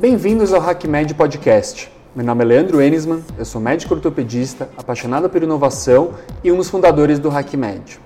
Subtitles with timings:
[0.00, 1.92] Bem-vindos ao HackMed Podcast.
[2.16, 6.70] Meu nome é Leandro Enisman, eu sou médico ortopedista, apaixonado por inovação e um dos
[6.70, 8.00] fundadores do HackMed.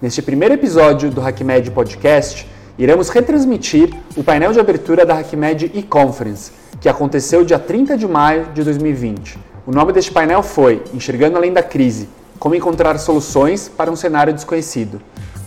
[0.00, 2.48] Neste primeiro episódio do HackMed Podcast,
[2.78, 6.50] iremos retransmitir o painel de abertura da HackMed e-Conference,
[6.80, 9.38] que aconteceu dia 30 de maio de 2020.
[9.66, 12.08] O nome deste painel foi Enxergando Além da Crise,
[12.38, 14.98] como encontrar soluções para um cenário desconhecido.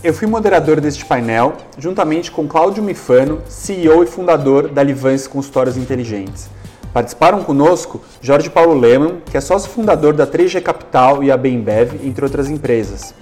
[0.02, 5.76] Eu fui moderador deste painel, juntamente com Cláudio Mifano, CEO e fundador da Livance Consultórios
[5.76, 6.48] Inteligentes.
[6.94, 12.06] Participaram conosco Jorge Paulo Lehmann, que é sócio fundador da 3G Capital e a Bembev,
[12.06, 13.12] entre outras empresas.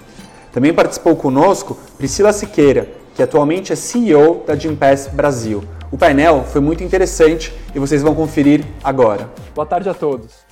[0.53, 5.63] Também participou conosco Priscila Siqueira, que atualmente é CEO da Gimpass Brasil.
[5.91, 9.31] O painel foi muito interessante e vocês vão conferir agora.
[9.55, 10.45] Boa tarde a todos.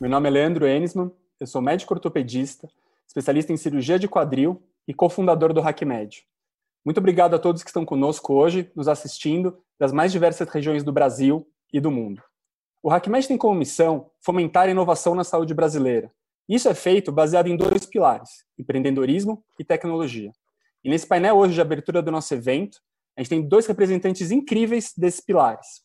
[0.00, 2.68] Meu nome é Leandro Enisman, eu sou médico ortopedista,
[3.06, 6.24] especialista em cirurgia de quadril e cofundador do HackMed.
[6.82, 10.90] Muito obrigado a todos que estão conosco hoje, nos assistindo das mais diversas regiões do
[10.90, 12.22] Brasil e do mundo.
[12.82, 16.10] O HackMed tem como missão fomentar a inovação na saúde brasileira.
[16.48, 20.32] Isso é feito baseado em dois pilares: empreendedorismo e tecnologia.
[20.82, 22.80] E nesse painel hoje de abertura do nosso evento,
[23.14, 25.82] a gente tem dois representantes incríveis desses pilares.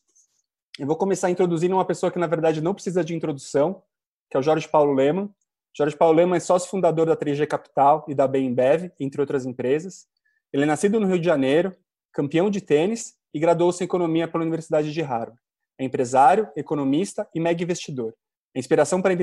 [0.78, 3.82] Eu vou começar introduzindo uma pessoa que, na verdade, não precisa de introdução,
[4.30, 5.28] que é o Jorge Paulo Lehmann.
[5.76, 10.06] Jorge Paulo Lehmann é sócio fundador da 3G Capital e da Bembev, entre outras empresas.
[10.52, 11.74] Ele é nascido no Rio de Janeiro,
[12.12, 15.36] campeão de tênis e graduou-se em economia pela Universidade de Harvard.
[15.76, 18.14] É empresário, economista e mega investidor.
[18.54, 19.16] É inspiração para,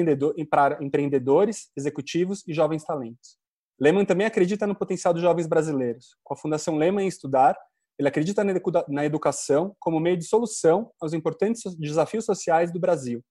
[0.49, 3.37] para empreendedores, executivos e jovens talentos.
[3.79, 6.17] Lehman também acredita no potencial dos jovens brasileiros.
[6.21, 7.55] Com a Fundação Lehman em Estudar,
[7.97, 8.43] ele acredita
[8.89, 13.23] na educação como meio de solução aos importantes desafios sociais do Brasil.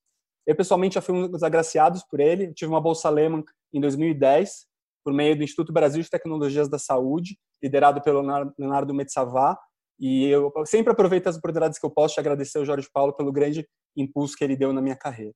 [0.47, 2.53] Eu, pessoalmente, já fui um dos agraciados por ele.
[2.53, 4.67] tive uma Bolsa Lehman em 2010,
[5.05, 8.21] por meio do Instituto Brasil de Tecnologias da Saúde, liderado pelo
[8.59, 9.59] Leonardo Metzavá.
[9.99, 13.31] E eu sempre aproveito as oportunidades que eu posso te agradecer ao Jorge Paulo pelo
[13.31, 15.35] grande impulso que ele deu na minha carreira.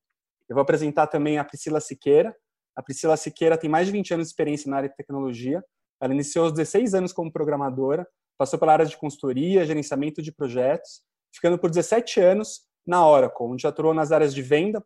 [0.48, 2.34] Eu vou apresentar também a Priscila Siqueira.
[2.76, 5.62] A Priscila Siqueira tem mais de 20 anos de experiência na área de tecnologia.
[6.00, 11.02] Ela iniciou aos 16 anos como programadora, passou pela área de consultoria, gerenciamento de projetos,
[11.32, 14.84] ficando por 17 anos na Oracle, onde atuou nas áreas de venda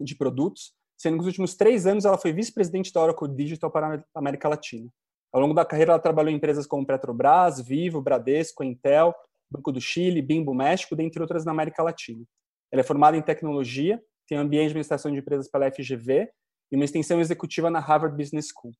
[0.00, 3.96] de produtos, sendo que nos últimos três anos ela foi vice-presidente da Oracle Digital para
[3.96, 4.88] a América Latina.
[5.32, 9.12] Ao longo da carreira, ela trabalhou em empresas como Petrobras, Vivo, Bradesco, Intel,
[9.50, 12.24] Banco do Chile, Bimbo México, dentre outras na América Latina.
[12.72, 16.28] Ela é formada em tecnologia, tem MBA em administração de empresas pela FGV
[16.72, 18.72] e uma extensão executiva na Harvard Business School.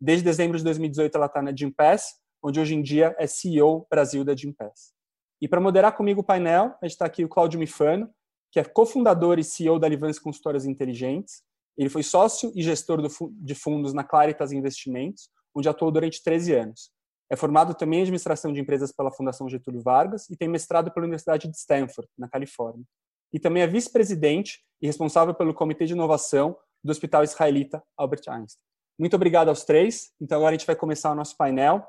[0.00, 4.24] Desde dezembro de 2018, ela está na Gimpass, onde hoje em dia é CEO Brasil
[4.24, 4.92] da Gimpass.
[5.40, 8.08] E para moderar comigo o painel, a gente está aqui o Claudio Mifano,
[8.52, 11.42] que é cofundador e CEO da Livance Consultoras Inteligentes.
[11.76, 13.00] Ele foi sócio e gestor
[13.32, 16.90] de fundos na Claritas Investimentos, onde atuou durante 13 anos.
[17.30, 21.04] É formado também em administração de empresas pela Fundação Getúlio Vargas e tem mestrado pela
[21.04, 22.84] Universidade de Stanford, na Califórnia.
[23.32, 26.54] E também é vice-presidente e responsável pelo Comitê de Inovação
[26.84, 28.62] do Hospital Israelita Albert Einstein.
[28.98, 30.12] Muito obrigado aos três.
[30.20, 31.86] Então agora a gente vai começar o nosso painel.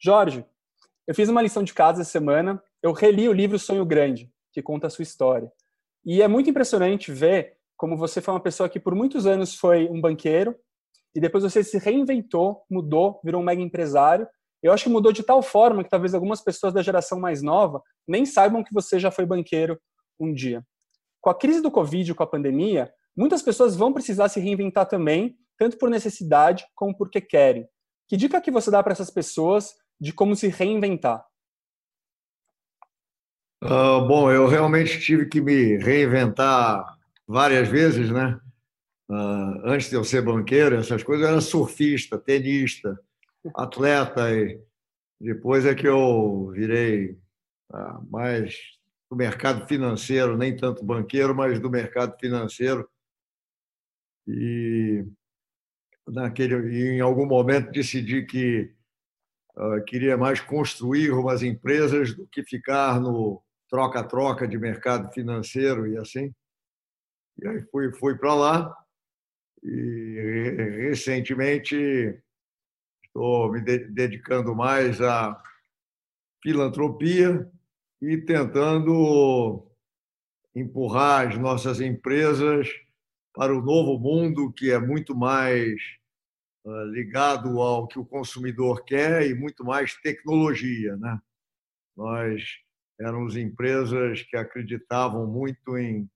[0.00, 0.46] Jorge,
[1.08, 2.62] eu fiz uma lição de casa essa semana.
[2.80, 5.50] Eu reli o livro Sonho Grande, que conta a sua história.
[6.10, 9.86] E é muito impressionante ver como você foi uma pessoa que por muitos anos foi
[9.90, 10.56] um banqueiro
[11.14, 14.26] e depois você se reinventou, mudou, virou um mega empresário.
[14.62, 17.82] Eu acho que mudou de tal forma que talvez algumas pessoas da geração mais nova
[18.08, 19.78] nem saibam que você já foi banqueiro
[20.18, 20.64] um dia.
[21.20, 25.36] Com a crise do Covid, com a pandemia, muitas pessoas vão precisar se reinventar também,
[25.58, 27.68] tanto por necessidade como porque querem.
[28.08, 31.22] Que dica que você dá para essas pessoas de como se reinventar?
[33.60, 36.96] Uh, bom, eu realmente tive que me reinventar
[37.26, 38.40] várias vezes, né?
[39.10, 42.98] Uh, antes de eu ser banqueiro, essas coisas, eu era surfista, tenista,
[43.56, 44.60] atleta, e
[45.20, 47.18] depois é que eu virei
[47.72, 48.54] uh, mais
[49.10, 52.88] do mercado financeiro, nem tanto banqueiro, mas do mercado financeiro.
[54.24, 55.04] E
[56.06, 58.72] naquele, em algum momento decidi que
[59.56, 65.96] uh, queria mais construir umas empresas do que ficar no troca-troca de mercado financeiro e
[65.96, 66.34] assim.
[67.42, 68.76] E aí fui, fui para lá
[69.62, 70.54] e
[70.88, 72.20] recentemente
[73.04, 75.40] estou me dedicando mais à
[76.42, 77.50] filantropia
[78.00, 79.66] e tentando
[80.54, 82.68] empurrar as nossas empresas
[83.32, 85.80] para o novo mundo que é muito mais
[86.66, 91.20] ah, ligado ao que o consumidor quer e muito mais tecnologia, né?
[91.96, 92.42] Nós
[93.00, 96.08] éramos empresas que acreditavam muito em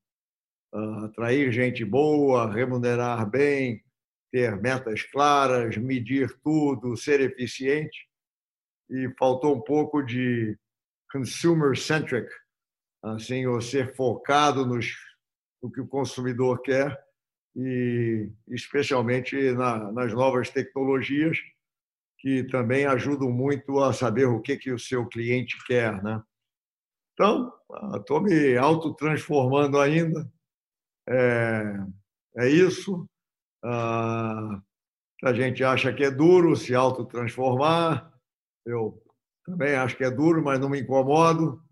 [0.74, 3.82] uh, atrair gente boa, remunerar bem,
[4.30, 8.08] ter metas claras, medir tudo, ser eficiente.
[8.90, 10.58] E faltou um pouco de
[11.10, 12.28] consumer-centric
[13.02, 14.94] assim, ou ser focado nos,
[15.62, 16.98] no que o consumidor quer
[17.54, 21.38] e especialmente na, nas novas tecnologias
[22.18, 26.22] que também ajudam muito a saber o que, que o seu cliente quer, né?
[27.12, 27.52] Então,
[27.94, 30.30] estou me autotransformando ainda.
[31.08, 31.74] É,
[32.38, 33.08] é isso.
[33.62, 34.60] Ah,
[35.22, 38.12] a gente acha que é duro se autotransformar.
[38.64, 39.02] Eu
[39.44, 41.62] também acho que é duro, mas não me incomodo.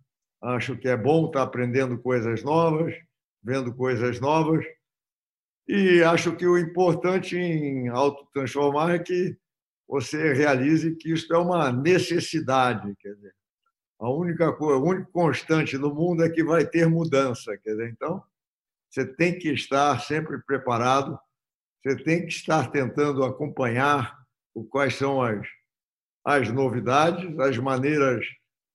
[0.42, 2.94] Acho que é bom estar aprendendo coisas novas,
[3.42, 4.64] vendo coisas novas.
[5.68, 9.36] E acho que o importante em autotransformar é que
[9.86, 12.94] você realize que isso é uma necessidade.
[12.96, 13.34] Quer dizer,
[14.00, 17.56] a única coisa, o único constante no mundo é que vai ter mudança.
[17.58, 18.24] Quer dizer, então,
[18.88, 21.18] você tem que estar sempre preparado,
[21.82, 24.18] você tem que estar tentando acompanhar
[24.70, 25.46] quais são as,
[26.24, 28.24] as novidades, as maneiras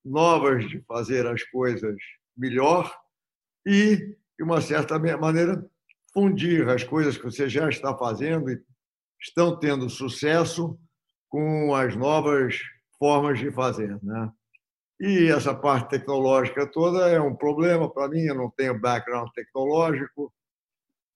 [0.03, 1.97] novas de fazer as coisas
[2.37, 2.95] melhor
[3.65, 3.95] e,
[4.37, 5.65] de uma certa maneira,
[6.13, 8.61] fundir as coisas que você já está fazendo e
[9.19, 10.79] estão tendo sucesso
[11.27, 12.59] com as novas
[12.99, 13.99] formas de fazer.
[14.03, 14.31] Né?
[14.99, 20.33] E essa parte tecnológica toda é um problema para mim, eu não tenho background tecnológico,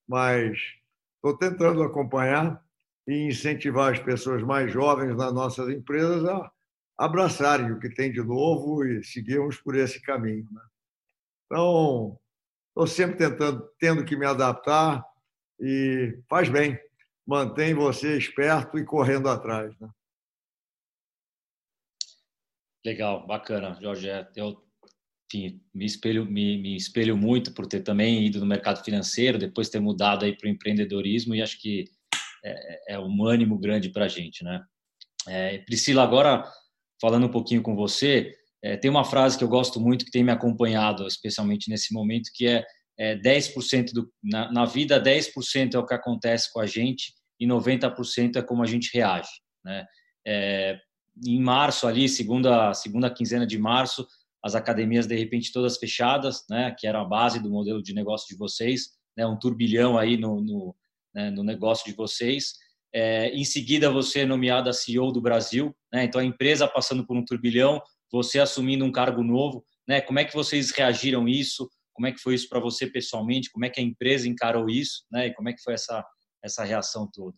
[0.07, 0.57] mas
[1.15, 2.61] estou tentando acompanhar
[3.07, 6.51] e incentivar as pessoas mais jovens nas nossas empresas a
[6.97, 10.47] abraçarem o que tem de novo e seguirmos por esse caminho.
[10.51, 10.61] Né?
[11.45, 12.19] Então,
[12.69, 15.05] estou sempre tentando, tendo que me adaptar
[15.59, 16.77] e faz bem,
[17.25, 19.73] mantém você esperto e correndo atrás.
[19.79, 19.89] Né?
[22.85, 24.09] Legal, bacana, Jorge.
[24.09, 24.57] É, eu
[25.31, 29.69] enfim, me espelho me, me, espelho muito por ter também ido no mercado financeiro, depois
[29.69, 31.85] ter mudado aí para o empreendedorismo e acho que
[32.43, 34.63] é, é um ânimo grande para a gente, né?
[35.27, 36.43] É, Priscila, agora
[36.99, 38.33] falando um pouquinho com você,
[38.63, 42.31] é, tem uma frase que eu gosto muito que tem me acompanhado, especialmente nesse momento,
[42.33, 42.65] que é,
[42.97, 47.47] é 10% do na, na vida 10% é o que acontece com a gente e
[47.47, 49.29] 90% é como a gente reage,
[49.63, 49.85] né?
[50.25, 50.79] É,
[51.25, 54.07] em março ali, segunda segunda quinzena de março,
[54.43, 58.27] as academias de repente todas fechadas, né, que era a base do modelo de negócio
[58.27, 60.75] de vocês, né, um turbilhão aí no, no,
[61.13, 62.53] né, no negócio de vocês.
[62.93, 67.17] É, em seguida, você é nomeada CEO do Brasil, né, então a empresa passando por
[67.17, 67.81] um turbilhão,
[68.11, 71.69] você assumindo um cargo novo, né, como é que vocês reagiram isso?
[71.93, 73.51] Como é que foi isso para você pessoalmente?
[73.51, 75.03] Como é que a empresa encarou isso?
[75.11, 76.03] Né, e como é que foi essa
[76.41, 77.37] essa reação toda?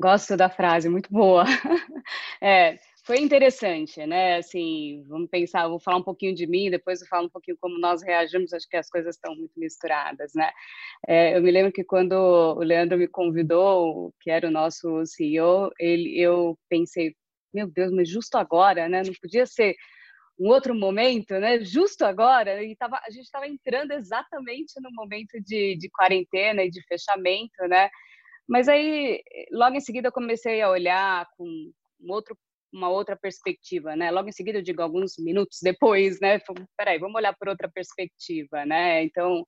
[0.00, 1.44] Gosto da frase, muito boa.
[2.40, 4.36] É, foi interessante, né?
[4.36, 7.78] Assim, vamos pensar, vou falar um pouquinho de mim, depois eu falo um pouquinho como
[7.78, 10.50] nós reagimos, acho que as coisas estão muito misturadas, né?
[11.06, 15.70] É, eu me lembro que quando o Leandro me convidou, que era o nosso CEO,
[15.80, 17.16] ele, eu pensei,
[17.52, 19.02] meu Deus, mas justo agora, né?
[19.04, 19.74] Não podia ser
[20.38, 21.58] um outro momento, né?
[21.64, 26.70] Justo agora, e tava, a gente estava entrando exatamente no momento de, de quarentena e
[26.70, 27.90] de fechamento, né?
[28.48, 29.22] Mas aí,
[29.52, 32.36] logo em seguida, eu comecei a olhar com um outro,
[32.72, 34.10] uma outra perspectiva, né?
[34.10, 36.40] Logo em seguida, eu digo alguns minutos depois, né?
[36.76, 39.02] Peraí, vamos olhar por outra perspectiva, né?
[39.04, 39.44] Então,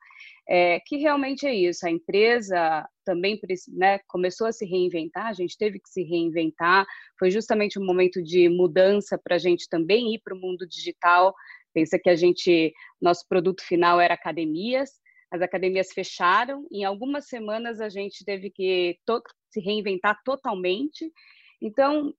[0.47, 1.87] é, que realmente é isso.
[1.87, 6.87] A empresa também né, começou a se reinventar, a gente teve que se reinventar.
[7.19, 11.35] Foi justamente um momento de mudança para a gente também ir para o mundo digital.
[11.73, 14.91] Pensa que a gente, nosso produto final era academias,
[15.31, 18.99] as academias fecharam, em algumas semanas a gente teve que
[19.51, 21.11] se reinventar totalmente.
[21.63, 22.13] Então,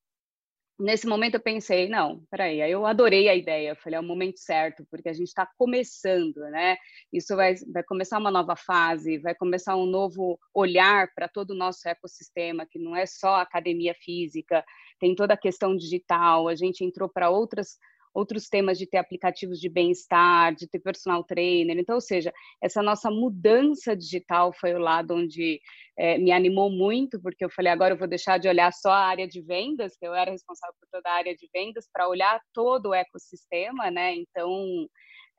[0.82, 4.40] nesse momento eu pensei, não, peraí, eu adorei a ideia, eu falei, é o momento
[4.40, 6.78] certo, porque a gente está começando, né?
[7.14, 11.58] Isso vai, vai começar uma nova fase, vai começar um novo olhar para todo o
[11.58, 14.64] nosso ecossistema, que não é só academia física,
[15.00, 17.78] tem toda a questão digital, a gente entrou para outras
[18.14, 21.78] outros temas de ter aplicativos de bem-estar, de ter personal trainer.
[21.78, 25.60] Então, ou seja, essa nossa mudança digital foi o lado onde
[25.98, 29.06] é, me animou muito, porque eu falei, agora eu vou deixar de olhar só a
[29.06, 32.42] área de vendas, que eu era responsável por toda a área de vendas, para olhar
[32.54, 34.16] todo o ecossistema, né?
[34.16, 34.88] Então,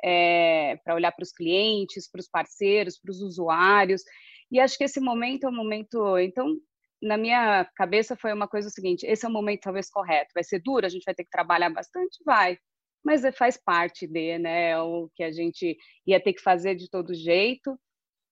[0.03, 4.03] é, para olhar para os clientes, para os parceiros, para os usuários.
[4.51, 6.19] E acho que esse momento é um momento.
[6.19, 6.57] Então,
[7.03, 10.31] na minha cabeça foi uma coisa o seguinte: esse é o momento talvez correto.
[10.35, 12.57] Vai ser duro, a gente vai ter que trabalhar bastante, vai,
[13.05, 16.75] mas é, faz parte de, né, é o que a gente ia ter que fazer
[16.77, 17.79] de todo jeito.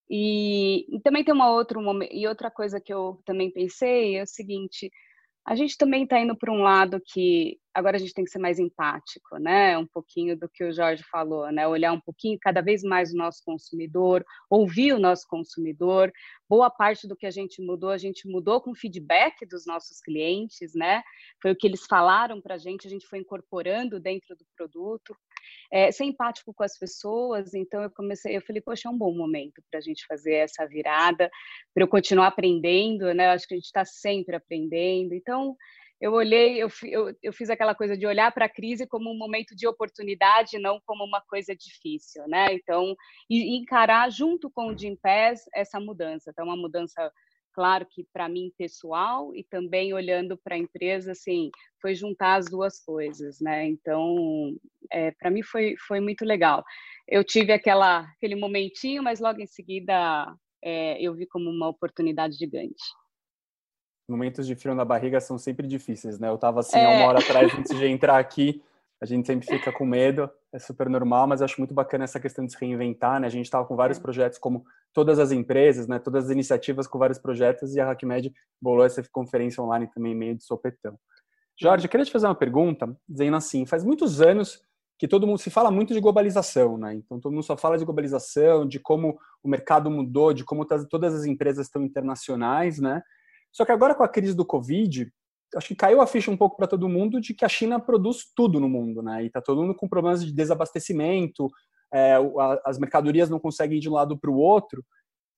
[0.09, 1.79] E, e também tem uma outra
[2.11, 4.91] e outra coisa que eu também pensei é o seguinte:
[5.47, 8.39] a gente também está indo para um lado que agora a gente tem que ser
[8.39, 9.79] mais empático, né?
[9.79, 11.67] Um pouquinho do que o Jorge falou, né?
[11.67, 16.13] Olhar um pouquinho cada vez mais o nosso consumidor, ouvir o nosso consumidor.
[16.49, 20.75] Boa parte do que a gente mudou, a gente mudou com feedback dos nossos clientes,
[20.75, 21.03] né?
[21.41, 25.17] Foi o que eles falaram para a gente, a gente foi incorporando dentro do produto.
[25.73, 29.15] É, ser empático com as pessoas, então eu comecei, eu falei, poxa, é um bom
[29.15, 31.31] momento para a gente fazer essa virada,
[31.75, 33.27] para eu continuar aprendendo, né?
[33.27, 35.15] Eu acho que a gente está sempre aprendendo.
[35.15, 35.57] Então,
[36.01, 39.19] eu olhei, eu, eu, eu fiz aquela coisa de olhar para a crise como um
[39.19, 42.55] momento de oportunidade, não como uma coisa difícil, né?
[42.55, 42.97] Então,
[43.29, 46.31] e, encarar junto com o Gimpass essa mudança.
[46.31, 47.13] Então, uma mudança,
[47.61, 52.47] claro que para mim pessoal e também olhando para a empresa, assim, foi juntar as
[52.47, 53.69] duas coisas, né?
[53.69, 54.57] Então,
[54.91, 56.65] é, para mim foi, foi muito legal.
[57.07, 62.37] Eu tive aquela, aquele momentinho, mas logo em seguida é, eu vi como uma oportunidade
[62.37, 62.83] gigante
[64.09, 66.29] momentos de frio na barriga são sempre difíceis, né?
[66.29, 66.89] Eu tava assim, é.
[66.89, 68.61] uma hora atrás, antes de entrar aqui,
[69.03, 72.45] a gente sempre fica com medo, é super normal, mas acho muito bacana essa questão
[72.45, 73.27] de se reinventar, né?
[73.27, 74.01] A gente estava com vários é.
[74.03, 75.99] projetos, como todas as empresas, né?
[75.99, 80.37] Todas as iniciativas com vários projetos, e a HackMed bolou essa conferência online também meio
[80.37, 80.99] de sopetão.
[81.59, 84.63] Jorge, eu queria te fazer uma pergunta, dizendo assim, faz muitos anos
[84.99, 86.93] que todo mundo se fala muito de globalização, né?
[86.95, 91.15] Então todo mundo só fala de globalização, de como o mercado mudou, de como todas
[91.15, 93.03] as empresas estão internacionais, né?
[93.51, 95.11] Só que agora com a crise do Covid,
[95.57, 98.31] acho que caiu a ficha um pouco para todo mundo de que a China produz
[98.35, 99.23] tudo no mundo, né?
[99.23, 101.51] E está todo mundo com problemas de desabastecimento,
[101.93, 102.15] é,
[102.65, 104.85] as mercadorias não conseguem ir de um lado para o outro.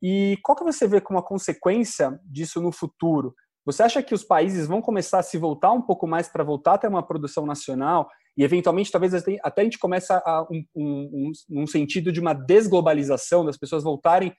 [0.02, 3.34] E qual que você vê como a consequência disso no futuro?
[3.64, 6.74] Você acha que os países vão começar a se voltar um pouco mais para voltar
[6.74, 11.32] a ter uma produção nacional e, eventualmente, talvez até a gente comece a um, um,
[11.50, 14.34] um, um sentido de uma desglobalização, das pessoas voltarem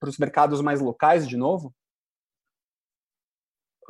[0.00, 1.74] para os mercados mais locais de novo?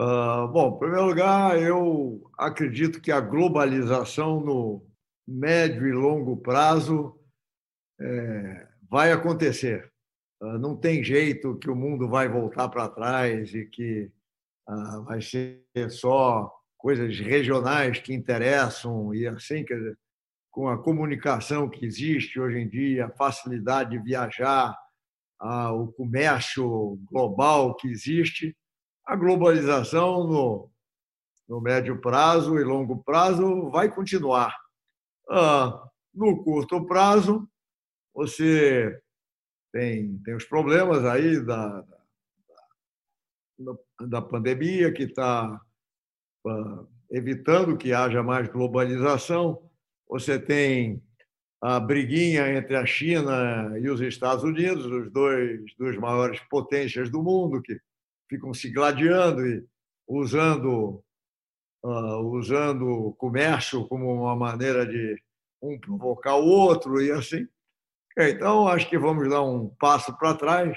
[0.00, 4.86] Uh, bom, em primeiro lugar, eu acredito que a globalização no
[5.28, 7.18] médio e longo prazo
[8.00, 9.92] é, vai acontecer.
[10.40, 14.10] Uh, não tem jeito que o mundo vai voltar para trás e que
[14.66, 19.98] uh, vai ser só coisas regionais que interessam e assim, quer dizer,
[20.50, 24.76] com a comunicação que existe hoje em dia, a facilidade de viajar,
[25.40, 28.54] o comércio global que existe,
[29.04, 30.70] a globalização no,
[31.48, 34.56] no médio prazo e longo prazo vai continuar.
[35.28, 37.48] Ah, no curto prazo,
[38.14, 39.00] você
[39.72, 41.84] tem, tem os problemas aí da,
[43.58, 45.60] da, da pandemia, que está
[46.46, 49.70] ah, evitando que haja mais globalização.
[50.08, 51.02] Você tem
[51.60, 57.22] a briguinha entre a China e os Estados Unidos, os dois, duas maiores potências do
[57.22, 57.80] mundo, que
[58.32, 59.62] ficam se gladiando e
[60.08, 61.04] usando
[61.84, 65.20] uh, usando o comércio como uma maneira de
[65.60, 67.46] um provocar o outro e assim.
[68.16, 70.76] Então, acho que vamos dar um passo para trás,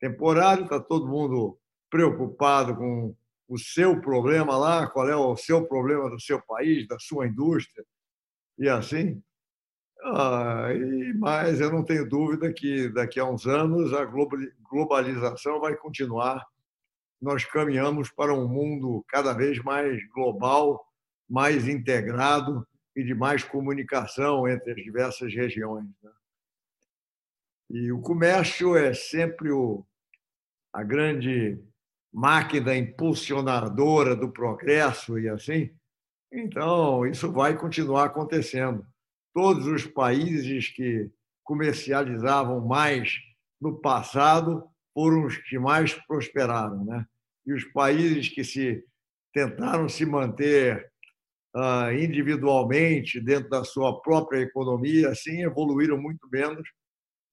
[0.00, 1.58] temporário, está todo mundo
[1.90, 3.14] preocupado com
[3.48, 7.84] o seu problema lá, qual é o seu problema do seu país, da sua indústria,
[8.58, 9.22] e assim.
[10.02, 15.74] Ah, e, mas eu não tenho dúvida que daqui a uns anos a globalização vai
[15.76, 16.44] continuar
[17.20, 20.86] nós caminhamos para um mundo cada vez mais global,
[21.28, 25.88] mais integrado e de mais comunicação entre as diversas regiões.
[26.02, 26.10] Né?
[27.70, 29.84] E o comércio é sempre o,
[30.72, 31.60] a grande
[32.12, 35.70] máquina impulsionadora do progresso e assim.
[36.32, 38.86] Então, isso vai continuar acontecendo.
[39.34, 41.10] Todos os países que
[41.44, 43.18] comercializavam mais
[43.60, 47.06] no passado foram os que mais prosperaram, né?
[47.46, 48.82] E os países que se
[49.30, 50.90] tentaram se manter
[51.54, 56.66] uh, individualmente dentro da sua própria economia, assim evoluíram muito menos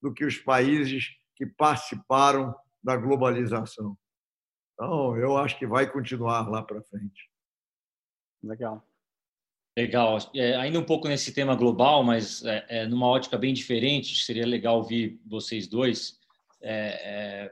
[0.02, 1.06] do que os países
[1.36, 3.96] que participaram da globalização.
[4.74, 7.30] Então, eu acho que vai continuar lá para frente.
[8.42, 8.86] Legal.
[9.74, 10.18] Legal.
[10.34, 14.46] É, ainda um pouco nesse tema global, mas é, é, numa ótica bem diferente, seria
[14.46, 16.22] legal ouvir vocês dois
[16.64, 17.50] é, é,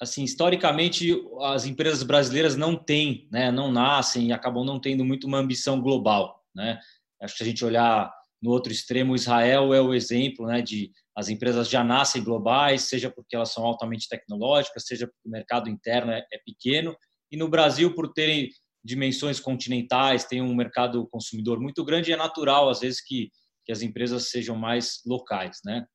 [0.00, 5.26] assim, historicamente, as empresas brasileiras não têm, né, não nascem e acabam não tendo muito
[5.26, 6.78] uma ambição global, né?
[7.20, 10.90] Acho que se a gente olhar no outro extremo, Israel é o exemplo, né, de
[11.16, 15.68] as empresas já nascem globais, seja porque elas são altamente tecnológicas, seja porque o mercado
[15.68, 16.96] interno é, é pequeno,
[17.30, 18.48] e no Brasil, por terem
[18.84, 23.30] dimensões continentais, tem um mercado consumidor muito grande, é natural, às vezes, que,
[23.64, 25.86] que as empresas sejam mais locais, né?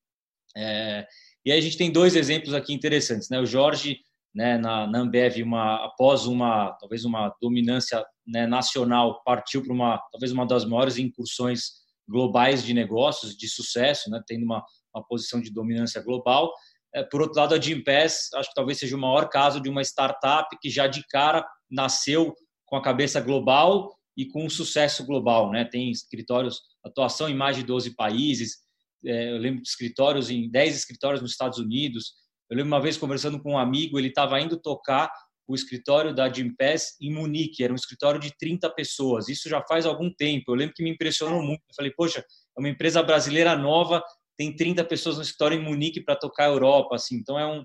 [0.56, 1.06] É,
[1.48, 3.40] e aí a gente tem dois exemplos aqui interessantes, né?
[3.40, 4.02] O Jorge
[4.36, 9.98] né, na, na Ambev, uma, após uma talvez uma dominância né, nacional, partiu para uma
[10.12, 11.70] talvez uma das maiores incursões
[12.06, 14.62] globais de negócios de sucesso, né, tendo uma,
[14.94, 16.52] uma posição de dominância global.
[16.94, 19.82] É, por outro lado, a Gimpass, acho que talvez seja o maior caso de uma
[19.82, 22.36] startup que já de cara nasceu
[22.66, 25.64] com a cabeça global e com um sucesso global, né?
[25.64, 28.67] Tem escritórios, atuação em mais de 12 países.
[29.06, 32.14] É, eu lembro de escritórios em 10 escritórios nos Estados Unidos.
[32.50, 35.12] Eu lembro uma vez conversando com um amigo, ele estava indo tocar
[35.48, 39.30] o escritório da Gimpass em Munique, era um escritório de 30 pessoas.
[39.30, 40.52] Isso já faz algum tempo.
[40.52, 41.62] Eu lembro que me impressionou muito.
[41.70, 44.04] Eu falei, poxa, é uma empresa brasileira nova,
[44.38, 47.16] tem 30 pessoas no escritório em Munique para tocar a Europa, assim.
[47.16, 47.64] Então é um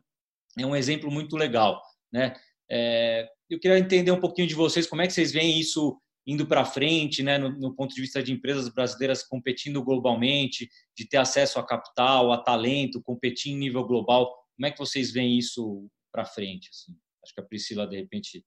[0.59, 1.81] é um exemplo muito legal,
[2.13, 2.35] né?
[2.71, 6.47] É, eu queria entender um pouquinho de vocês, como é que vocês veem isso indo
[6.47, 11.17] para frente, né, no, no, ponto de vista de empresas brasileiras competindo globalmente, de ter
[11.17, 14.33] acesso a capital, a talento, competir em nível global.
[14.57, 16.69] Como é que vocês veem isso para frente?
[16.71, 16.97] Assim?
[17.25, 18.45] Acho que a Priscila, de repente,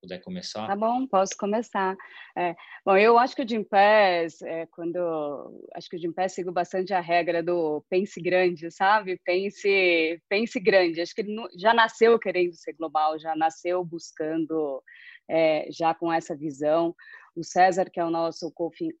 [0.00, 0.66] puder começar.
[0.66, 1.96] Tá bom, posso começar.
[2.36, 2.54] É,
[2.84, 4.98] bom, eu acho que o Jim Pass, é, quando
[5.74, 9.20] acho que o Jim Pass seguiu bastante a regra do pense grande, sabe?
[9.24, 11.00] Pense, pense grande.
[11.00, 14.82] Acho que ele já nasceu querendo ser global, já nasceu buscando,
[15.28, 16.94] é, já com essa visão.
[17.38, 18.52] O César, que é o nosso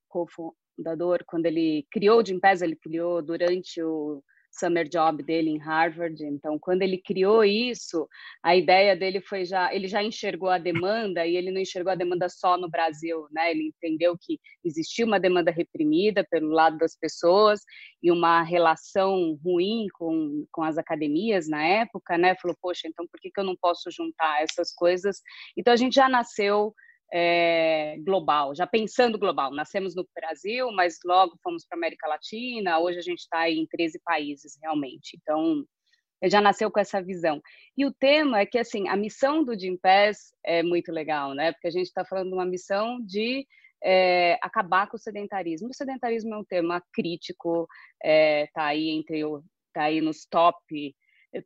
[0.08, 5.58] cofundador, quando ele criou o Jim Pass, ele criou durante o summer job dele em
[5.58, 6.24] Harvard.
[6.24, 8.08] Então, quando ele criou isso,
[8.40, 11.96] a ideia dele foi já, ele já enxergou a demanda e ele não enxergou a
[11.96, 13.50] demanda só no Brasil, né?
[13.50, 17.60] Ele entendeu que existia uma demanda reprimida pelo lado das pessoas
[18.00, 22.36] e uma relação ruim com, com as academias na época, né?
[22.40, 25.20] Falou, poxa, então por que, que eu não posso juntar essas coisas?
[25.56, 26.72] Então, a gente já nasceu
[27.12, 29.52] é, global, já pensando global.
[29.52, 33.66] Nascemos no Brasil, mas logo fomos para a América Latina, hoje a gente está em
[33.66, 35.16] 13 países, realmente.
[35.20, 35.64] Então,
[36.24, 37.40] já nasceu com essa visão.
[37.76, 39.78] E o tema é que, assim, a missão do Jim
[40.44, 41.52] é muito legal, né?
[41.52, 43.46] Porque a gente está falando de uma missão de
[43.82, 45.68] é, acabar com o sedentarismo.
[45.68, 47.68] O sedentarismo é um tema crítico,
[48.02, 50.94] está é, tá aí entre o, tá aí nos top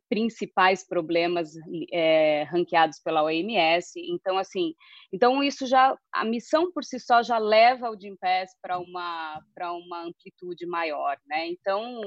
[0.09, 1.51] principais problemas
[1.91, 3.91] é, ranqueados pela OMS.
[3.95, 4.73] Então, assim,
[5.11, 9.73] então isso já, a missão por si só já leva o Gimpass para uma para
[9.73, 11.47] uma amplitude maior, né?
[11.47, 12.01] Então,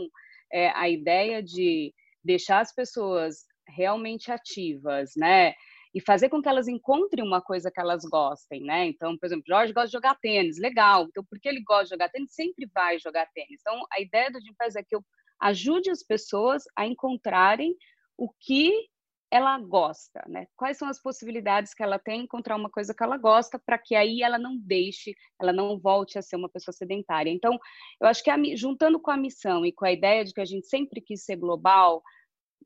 [0.53, 1.93] é, a ideia de
[2.25, 5.55] deixar as pessoas realmente ativas, né?
[5.95, 8.87] E fazer com que elas encontrem uma coisa que elas gostem, né?
[8.87, 11.07] Então, por exemplo, Jorge gosta de jogar tênis, legal.
[11.09, 13.61] Então, porque ele gosta de jogar tênis, sempre vai jogar tênis.
[13.61, 15.03] Então, a ideia do Gimpass é que eu
[15.41, 17.75] ajude as pessoas a encontrarem
[18.17, 18.73] o que
[19.31, 20.47] ela gosta, né?
[20.57, 23.95] Quais são as possibilidades que ela tem encontrar uma coisa que ela gosta para que
[23.95, 27.31] aí ela não deixe, ela não volte a ser uma pessoa sedentária.
[27.31, 27.59] Então,
[28.01, 30.45] eu acho que a, juntando com a missão e com a ideia de que a
[30.45, 32.03] gente sempre quis ser global,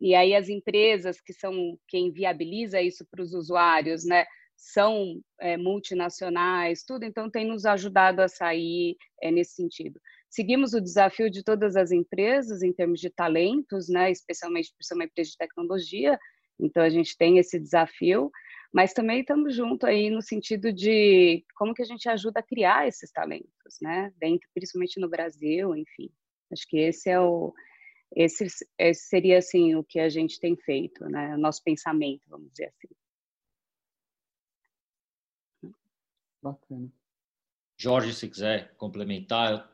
[0.00, 4.26] e aí as empresas que são quem viabiliza isso para os usuários, né?
[4.56, 9.98] São é, multinacionais, tudo, então tem nos ajudado a sair é, nesse sentido.
[10.30, 14.94] Seguimos o desafio de todas as empresas em termos de talentos, né, especialmente por ser
[14.94, 16.16] uma empresa de tecnologia,
[16.58, 18.30] então a gente tem esse desafio,
[18.72, 22.86] mas também estamos junto aí no sentido de como que a gente ajuda a criar
[22.86, 26.08] esses talentos, né, dentro, principalmente no Brasil, enfim.
[26.52, 27.52] Acho que esse é o
[28.14, 32.50] esse, esse seria assim o que a gente tem feito, né, o nosso pensamento, vamos
[32.52, 32.88] dizer assim.
[36.42, 36.88] Bacana.
[37.76, 39.70] Jorge, se quiser complementar,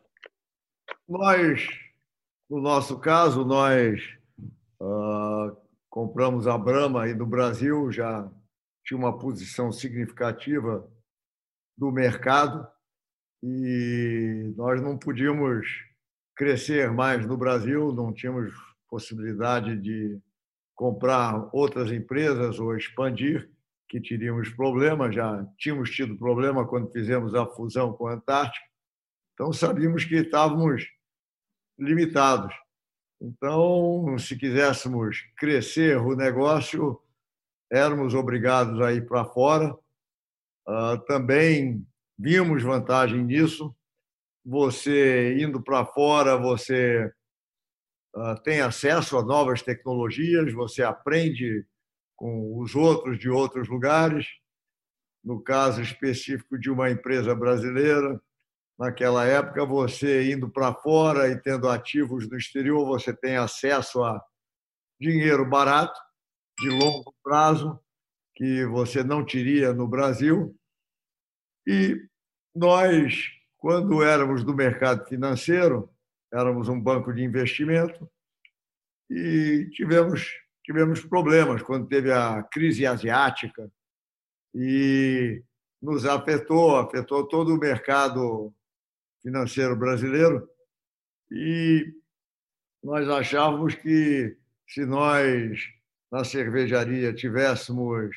[1.09, 1.69] nós,
[2.49, 4.01] no nosso caso, nós
[4.81, 5.57] uh,
[5.89, 8.31] compramos a Brahma aí no Brasil, já
[8.85, 10.89] tinha uma posição significativa
[11.77, 12.67] do mercado
[13.43, 15.67] e nós não podíamos
[16.35, 18.53] crescer mais no Brasil, não tínhamos
[18.89, 20.21] possibilidade de
[20.75, 23.51] comprar outras empresas ou expandir,
[23.89, 28.67] que teríamos problema, já tínhamos tido problema quando fizemos a fusão com a Antártica.
[29.37, 30.89] Então, sabíamos que estávamos
[31.79, 32.55] limitados.
[33.21, 36.99] Então, se quiséssemos crescer o negócio,
[37.71, 39.77] éramos obrigados a ir para fora.
[40.67, 41.87] Ah, também
[42.19, 43.77] vimos vantagem nisso.
[44.43, 47.13] Você indo para fora, você
[48.15, 51.67] ah, tem acesso a novas tecnologias, você aprende
[52.17, 54.27] com os outros de outros lugares.
[55.23, 58.19] No caso específico de uma empresa brasileira,
[58.79, 64.23] naquela época, você indo para fora e tendo ativos no exterior, você tem acesso a
[65.01, 65.99] dinheiro barato,
[66.59, 67.79] de longo prazo,
[68.35, 70.55] que você não teria no Brasil.
[71.67, 72.01] E
[72.55, 75.91] nós, quando éramos do mercado financeiro,
[76.33, 78.11] éramos um banco de investimento
[79.11, 80.29] e tivemos
[80.67, 83.71] tivemos problemas quando teve a crise asiática
[84.53, 85.41] e
[85.81, 88.53] nos afetou, afetou todo o mercado
[89.27, 90.49] financeiro brasileiro
[91.33, 91.93] e
[92.81, 94.37] nós achávamos que
[94.69, 95.59] se nós
[96.13, 98.15] na cervejaria tivéssemos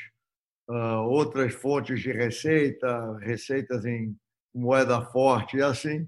[0.70, 4.16] uh, outras fontes de receita, receitas em
[4.54, 6.08] moeda forte e assim,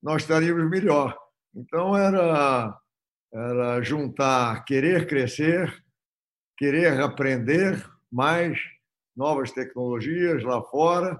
[0.00, 1.18] nós estaríamos melhor.
[1.52, 2.78] Então era
[3.34, 5.82] era juntar querer crescer,
[6.56, 8.60] querer aprender mais
[9.16, 11.18] novas tecnologias lá fora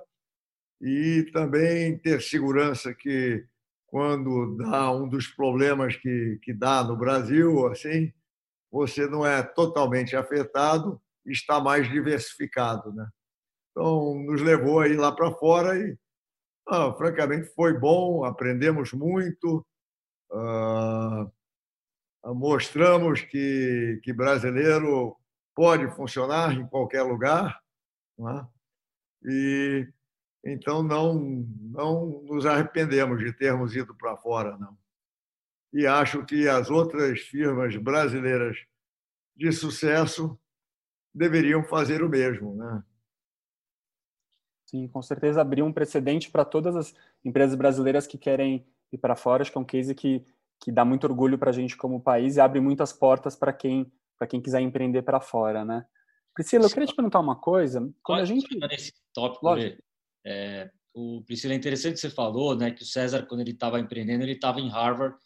[0.83, 3.47] e também ter segurança que
[3.87, 8.13] quando dá um dos problemas que, que dá no Brasil, assim,
[8.71, 13.07] você não é totalmente afetado, está mais diversificado, né?
[13.71, 15.97] Então nos levou aí lá para fora e,
[16.67, 19.65] ah, francamente, foi bom, aprendemos muito.
[20.33, 21.31] Ah,
[22.35, 25.17] mostramos que, que brasileiro
[25.55, 27.61] pode funcionar em qualquer lugar,
[28.21, 28.47] é?
[29.25, 29.89] e
[30.45, 34.77] então não não nos arrependemos de termos ido para fora, não.
[35.73, 38.59] E acho que as outras firmas brasileiras
[39.35, 40.39] de sucesso
[41.15, 42.83] deveriam fazer o mesmo, né?
[44.67, 49.17] Sim, com certeza abriu um precedente para todas as empresas brasileiras que querem ir para
[49.17, 49.43] fora.
[49.43, 50.25] Acho que é um case que
[50.63, 53.93] que dá muito orgulho para a gente como país e abre muitas portas para quem
[54.17, 55.85] para quem quiser empreender para fora, né?
[56.33, 57.81] Priscila, eu queria te perguntar uma coisa.
[58.03, 59.45] Quando Pode a gente nesse tópico,
[60.25, 63.81] é, o Priscila é interessante que você falou, né, que o César quando ele estava
[63.81, 65.17] empreendendo ele estava em Harvard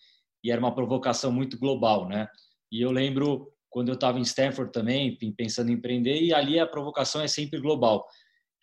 [0.43, 2.29] e era uma provocação muito global, né?
[2.71, 6.67] E eu lembro quando eu estava em Stanford também, pensando em empreender, e ali a
[6.67, 8.07] provocação é sempre global.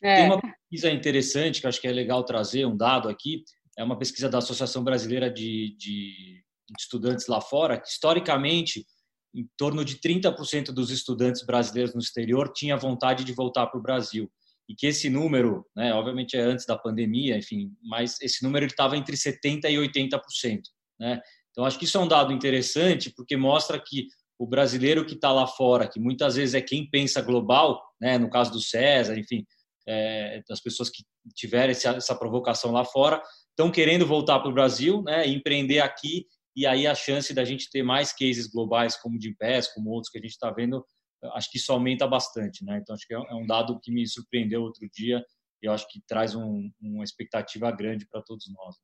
[0.01, 0.15] É.
[0.15, 3.43] Tem uma pesquisa interessante que acho que é legal trazer um dado aqui,
[3.77, 6.43] é uma pesquisa da Associação Brasileira de, de
[6.79, 8.85] estudantes lá fora, que historicamente
[9.35, 13.83] em torno de 30% dos estudantes brasileiros no exterior tinha vontade de voltar para o
[13.83, 14.31] Brasil
[14.67, 18.97] e que esse número, né, obviamente é antes da pandemia, enfim, mas esse número estava
[18.97, 20.61] entre 70 e 80%,
[20.99, 21.21] né?
[21.51, 24.07] Então acho que isso é um dado interessante porque mostra que
[24.39, 28.29] o brasileiro que está lá fora, que muitas vezes é quem pensa global, né, no
[28.29, 29.45] caso do César, enfim,
[29.87, 31.03] é, das pessoas que
[31.35, 36.25] tiveram essa, essa provocação lá fora, estão querendo voltar para o Brasil, né, empreender aqui
[36.55, 39.89] e aí a chance da gente ter mais cases globais como o de Pass, como
[39.89, 40.85] outros que a gente está vendo,
[41.33, 42.79] acho que isso aumenta bastante, né?
[42.81, 45.23] Então acho que é, é um dado que me surpreendeu outro dia
[45.61, 48.75] e eu acho que traz um, uma expectativa grande para todos nós.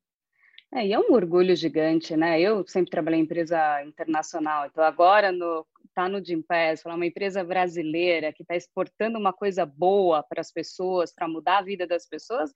[0.74, 2.40] É, e é um orgulho gigante, né?
[2.40, 8.32] Eu sempre trabalhei em empresa internacional, então agora no tá no Gimpass, uma empresa brasileira
[8.32, 12.54] que está exportando uma coisa boa para as pessoas, para mudar a vida das pessoas,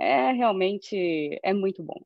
[0.00, 2.00] é realmente é muito bom.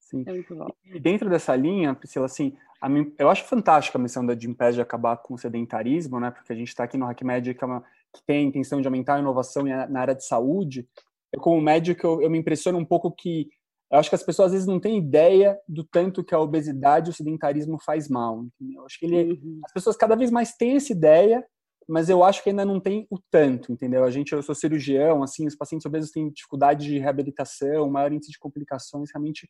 [0.00, 0.24] Sim.
[0.26, 0.68] É muito bom.
[0.84, 2.56] E dentro dessa linha, Priscila, assim,
[2.88, 6.30] mim, eu acho fantástica a missão da Gimpass de acabar com o sedentarismo, né?
[6.30, 7.80] Porque a gente está aqui no HackMed que, é uma,
[8.12, 10.86] que tem a intenção de aumentar a inovação na área de saúde.
[11.32, 13.48] Eu, como médico, eu, eu me impressiono um pouco que
[13.90, 17.08] eu acho que as pessoas às vezes não têm ideia do tanto que a obesidade
[17.08, 18.44] e o sedentarismo faz mal.
[18.44, 18.80] Entendeu?
[18.80, 19.60] Eu acho que ele, uhum.
[19.64, 21.44] as pessoas cada vez mais têm essa ideia,
[21.88, 24.02] mas eu acho que ainda não tem o tanto, entendeu?
[24.02, 28.32] A gente, eu sou cirurgião, assim, os pacientes obesos têm dificuldade de reabilitação, maior índice
[28.32, 29.48] de complicações, realmente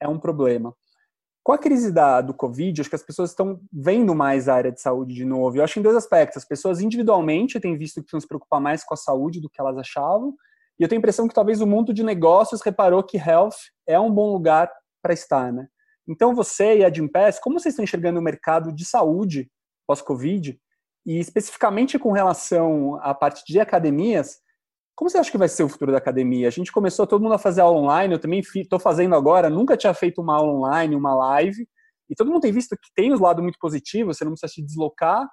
[0.00, 0.74] é um problema.
[1.48, 4.70] Com a crise da, do Covid, acho que as pessoas estão vendo mais a área
[4.70, 5.56] de saúde de novo.
[5.56, 6.36] Eu acho em dois aspectos.
[6.36, 9.58] As pessoas individualmente têm visto que precisam se preocupar mais com a saúde do que
[9.58, 10.34] elas achavam.
[10.78, 13.54] E eu tenho a impressão que talvez o mundo de negócios reparou que health
[13.86, 14.70] é um bom lugar
[15.02, 15.68] para estar, né?
[16.06, 19.50] Então você e a Gimpass, como vocês estão enxergando o mercado de saúde
[19.86, 20.60] pós-Covid?
[21.06, 24.36] E especificamente com relação à parte de academias,
[24.98, 26.48] como você acha que vai ser o futuro da academia?
[26.48, 29.76] A gente começou todo mundo a fazer aula online, eu também estou fazendo agora, nunca
[29.76, 31.68] tinha feito uma aula online, uma live,
[32.10, 34.60] e todo mundo tem visto que tem os lados muito positivos, você não precisa se
[34.60, 35.24] deslocar,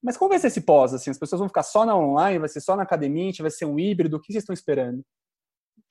[0.00, 0.94] mas como vai ser esse pós?
[0.94, 3.64] Assim, as pessoas vão ficar só na online, vai ser só na academia, vai ser
[3.64, 5.02] um híbrido, o que vocês estão esperando?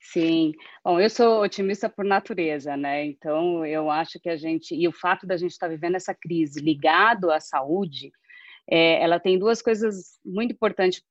[0.00, 0.52] Sim,
[0.82, 3.04] bom, eu sou otimista por natureza, né?
[3.04, 6.14] Então eu acho que a gente e o fato da gente estar tá vivendo essa
[6.14, 8.10] crise ligado à saúde,
[8.66, 11.02] é, ela tem duas coisas muito importantes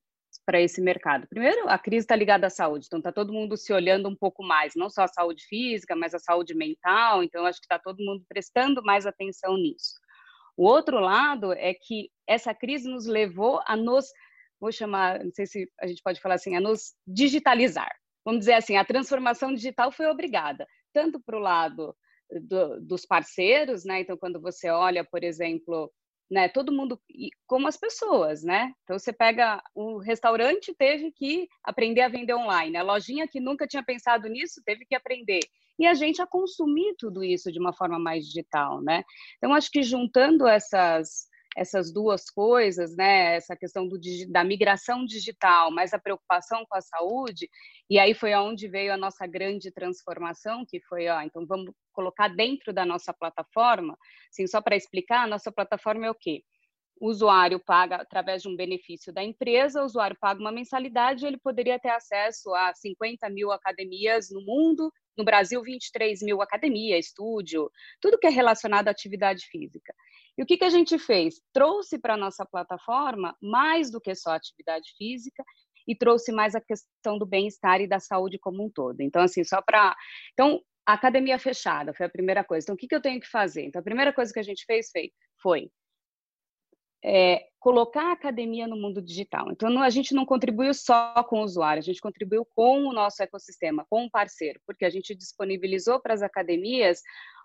[0.50, 1.28] para esse mercado?
[1.28, 4.42] Primeiro, a crise está ligada à saúde, então está todo mundo se olhando um pouco
[4.42, 8.04] mais, não só a saúde física, mas a saúde mental, então acho que está todo
[8.04, 9.94] mundo prestando mais atenção nisso.
[10.56, 14.06] O outro lado é que essa crise nos levou a nos,
[14.60, 17.94] vou chamar, não sei se a gente pode falar assim, a nos digitalizar.
[18.24, 21.94] Vamos dizer assim, a transformação digital foi obrigada, tanto para o lado
[22.42, 24.00] do, dos parceiros, né?
[24.00, 25.92] Então, quando você olha, por exemplo,
[26.30, 26.48] né?
[26.48, 27.00] Todo mundo,
[27.46, 28.72] como as pessoas, né?
[28.84, 33.66] Então você pega o restaurante teve que aprender a vender online, a lojinha que nunca
[33.66, 35.40] tinha pensado nisso teve que aprender
[35.78, 39.02] e a gente a consumir tudo isso de uma forma mais digital, né?
[39.38, 45.70] Então acho que juntando essas essas duas coisas, né, essa questão do, da migração digital,
[45.70, 47.48] mas a preocupação com a saúde,
[47.88, 52.28] e aí foi aonde veio a nossa grande transformação, que foi, ó, então vamos colocar
[52.28, 53.96] dentro da nossa plataforma,
[54.30, 56.42] assim, só para explicar, a nossa plataforma é o quê?
[57.00, 61.38] o usuário paga através de um benefício da empresa, o usuário paga uma mensalidade, ele
[61.38, 67.70] poderia ter acesso a 50 mil academias no mundo, no Brasil 23 mil academia, estúdio,
[68.02, 69.94] tudo que é relacionado à atividade física.
[70.36, 71.40] E o que, que a gente fez?
[71.52, 75.44] Trouxe para a nossa plataforma mais do que só atividade física
[75.86, 79.00] e trouxe mais a questão do bem-estar e da saúde como um todo.
[79.00, 79.96] Então, assim, só para...
[80.32, 82.64] Então, academia fechada foi a primeira coisa.
[82.64, 83.64] Então, o que, que eu tenho que fazer?
[83.64, 85.12] Então, a primeira coisa que a gente fez foi,
[85.42, 85.70] foi
[87.02, 89.50] é, colocar a academia no mundo digital.
[89.50, 92.92] Então, não, a gente não contribuiu só com o usuário, a gente contribuiu com o
[92.92, 97.00] nosso ecossistema, com o parceiro, porque a gente disponibilizou para as academias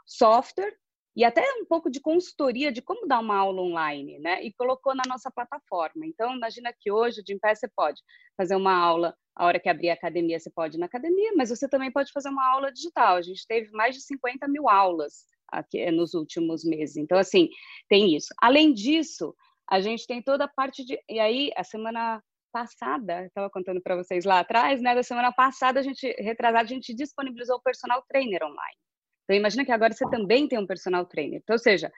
[0.06, 0.76] software
[1.16, 4.44] e até um pouco de consultoria de como dar uma aula online, né?
[4.44, 6.06] E colocou na nossa plataforma.
[6.06, 8.02] Então, imagina que hoje, de em pé, você pode
[8.36, 11.50] fazer uma aula, a hora que abrir a academia, você pode ir na academia, mas
[11.50, 13.16] você também pode fazer uma aula digital.
[13.16, 16.98] A gente teve mais de 50 mil aulas aqui nos últimos meses.
[16.98, 17.48] Então, assim,
[17.88, 18.34] tem isso.
[18.42, 19.34] Além disso,
[19.70, 21.00] a gente tem toda a parte de.
[21.10, 24.96] E aí, a semana passada, estava contando para vocês lá atrás, né?
[24.96, 28.78] Da semana passada, a gente, retrasada, a gente disponibilizou o personal trainer online.
[29.26, 31.42] Então, imagina que agora você também tem um personal trainer.
[31.44, 31.92] Então, ou seja,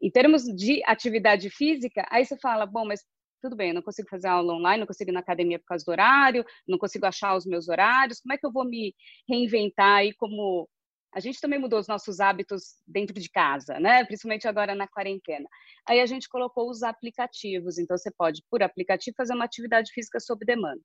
[0.00, 3.00] em termos de atividade física, aí você fala, bom, mas
[3.42, 5.84] tudo bem, eu não consigo fazer aula online, não consigo ir na academia por causa
[5.84, 8.94] do horário, não consigo achar os meus horários, como é que eu vou me
[9.28, 10.68] reinventar aí como
[11.14, 14.04] a gente também mudou os nossos hábitos dentro de casa, né?
[14.04, 15.48] Principalmente agora na quarentena.
[15.88, 20.20] Aí a gente colocou os aplicativos, então você pode, por aplicativo, fazer uma atividade física
[20.20, 20.82] sob demanda.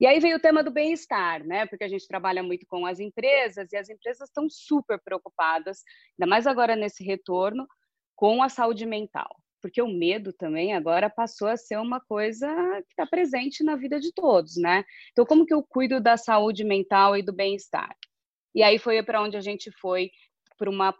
[0.00, 1.66] E aí veio o tema do bem-estar, né?
[1.66, 5.82] Porque a gente trabalha muito com as empresas e as empresas estão super preocupadas,
[6.18, 7.66] ainda mais agora nesse retorno,
[8.16, 9.36] com a saúde mental.
[9.62, 12.46] Porque o medo também agora passou a ser uma coisa
[12.82, 14.84] que está presente na vida de todos, né?
[15.12, 17.96] Então, como que eu cuido da saúde mental e do bem-estar?
[18.54, 20.10] E aí foi para onde a gente foi
[20.58, 20.94] para uma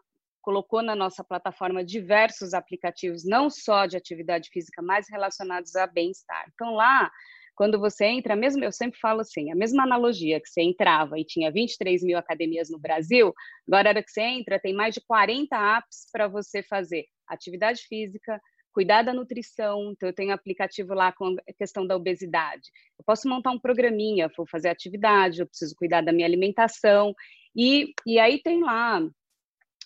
[0.45, 6.45] colocou na nossa plataforma diversos aplicativos, não só de atividade física, mas relacionados a bem-estar.
[6.53, 7.11] Então lá,
[7.55, 11.25] quando você entra, mesmo eu sempre falo assim, a mesma analogia que você entrava e
[11.25, 13.33] tinha 23 mil academias no Brasil,
[13.69, 18.41] agora hora que você entra, tem mais de 40 apps para você fazer atividade física,
[18.73, 22.63] cuidar da nutrição, então eu tenho aplicativo lá com a questão da obesidade.
[22.99, 27.15] Eu posso montar um programinha, vou fazer atividade, eu preciso cuidar da minha alimentação,
[27.57, 29.01] e, e aí tem lá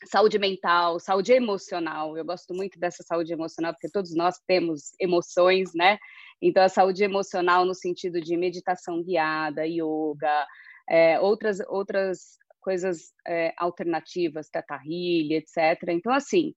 [0.07, 2.17] saúde mental, saúde emocional.
[2.17, 5.99] Eu gosto muito dessa saúde emocional porque todos nós temos emoções, né?
[6.41, 10.47] Então a saúde emocional no sentido de meditação guiada, yoga,
[10.89, 15.89] é, outras outras coisas é, alternativas, teta etc.
[15.89, 16.55] Então assim,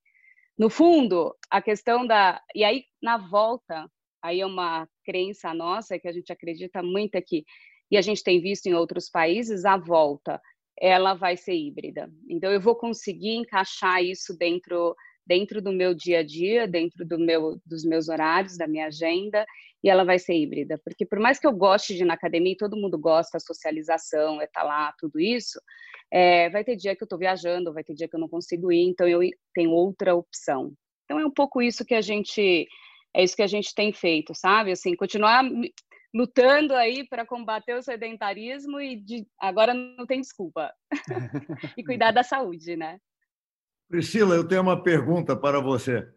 [0.58, 3.89] no fundo, a questão da e aí na volta,
[4.22, 7.44] aí é uma crença nossa que a gente acredita muito aqui
[7.89, 10.39] e a gente tem visto em outros países a volta
[10.80, 12.12] ela vai ser híbrida.
[12.28, 17.20] Então eu vou conseguir encaixar isso dentro dentro do meu dia a dia, dentro do
[17.20, 19.46] meu dos meus horários, da minha agenda,
[19.84, 22.54] e ela vai ser híbrida, porque por mais que eu goste de ir na academia,
[22.54, 25.60] e todo mundo gosta, a socialização, é estar tá lá, tudo isso,
[26.12, 28.72] é, vai ter dia que eu estou viajando, vai ter dia que eu não consigo
[28.72, 29.22] ir, então eu
[29.54, 30.74] tenho outra opção.
[31.06, 32.67] Então é um pouco isso que a gente
[33.13, 34.72] é isso que a gente tem feito, sabe?
[34.72, 35.44] Assim, continuar
[36.13, 40.74] lutando aí para combater o sedentarismo e de, agora não tem desculpa.
[41.78, 43.00] e cuidar da saúde, né?
[43.89, 46.08] Priscila, eu tenho uma pergunta para você.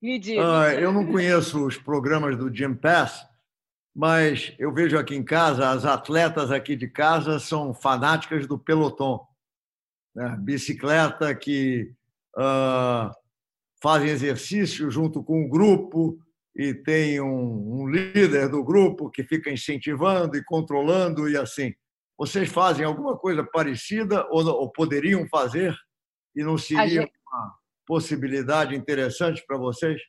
[0.00, 0.42] Me diga.
[0.42, 3.26] Uh, eu não conheço os programas do Gym Pass,
[3.94, 9.26] mas eu vejo aqui em casa, as atletas aqui de casa são fanáticas do pelotão.
[10.14, 10.36] Né?
[10.38, 11.92] Bicicleta que
[12.36, 13.10] uh,
[13.82, 16.18] fazem exercício junto com o grupo,
[16.56, 21.74] e tem um, um, líder do grupo que fica incentivando e controlando e assim.
[22.18, 25.76] Vocês fazem alguma coisa parecida ou, ou poderiam fazer
[26.34, 27.12] e não seria gente...
[27.30, 27.54] uma
[27.86, 30.00] possibilidade interessante para vocês?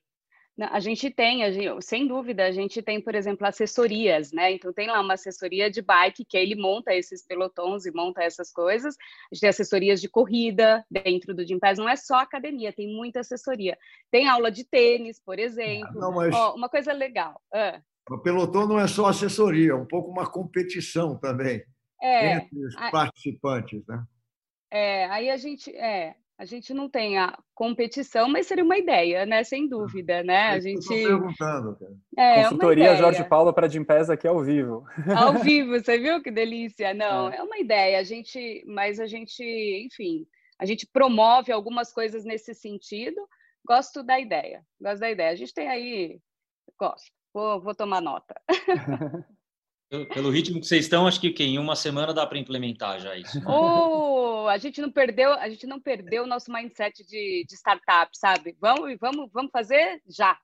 [0.60, 4.54] A gente tem, a gente, sem dúvida, a gente tem, por exemplo, assessorias, né?
[4.54, 8.52] Então tem lá uma assessoria de bike que ele monta esses pelotões e monta essas
[8.52, 8.96] coisas.
[8.96, 13.20] A gente tem assessorias de corrida dentro do Gympass, não é só academia, tem muita
[13.20, 13.78] assessoria.
[14.10, 15.94] Tem aula de tênis, por exemplo.
[15.94, 16.34] Não, mas...
[16.36, 17.40] oh, uma coisa legal.
[17.54, 17.80] Ah.
[18.10, 21.63] O pelotão não é só assessoria, é um pouco uma competição também
[22.02, 24.04] é, entre os participantes, né?
[24.72, 29.26] É, aí a gente, é, a gente não tem a competição, mas seria uma ideia,
[29.26, 29.43] né?
[29.43, 30.50] Sem dúvida, né?
[30.50, 30.88] A gente.
[30.88, 31.95] perguntando, cara.
[32.15, 34.86] É, Consultoria Jorge Paulo para Gimpass aqui ao vivo.
[35.15, 36.93] Ao vivo, você viu que delícia?
[36.93, 37.38] Não, é.
[37.38, 38.00] é uma ideia.
[38.00, 40.28] A gente, mas a gente, enfim,
[40.60, 43.19] a gente promove algumas coisas nesse sentido,
[43.65, 45.32] gosto da ideia, gosto da ideia.
[45.32, 46.19] A gente tem aí,
[46.80, 48.39] gosto, vou, vou tomar nota.
[49.89, 53.39] Pelo ritmo que vocês estão, acho que, em uma semana dá para implementar já isso.
[53.47, 58.10] Oh, a gente não perdeu, a gente não perdeu o nosso mindset de, de startup,
[58.17, 58.56] sabe?
[58.60, 60.38] Vamos, vamos, vamos fazer já.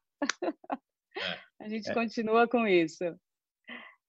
[1.15, 1.93] É, a gente é.
[1.93, 3.03] continua com isso.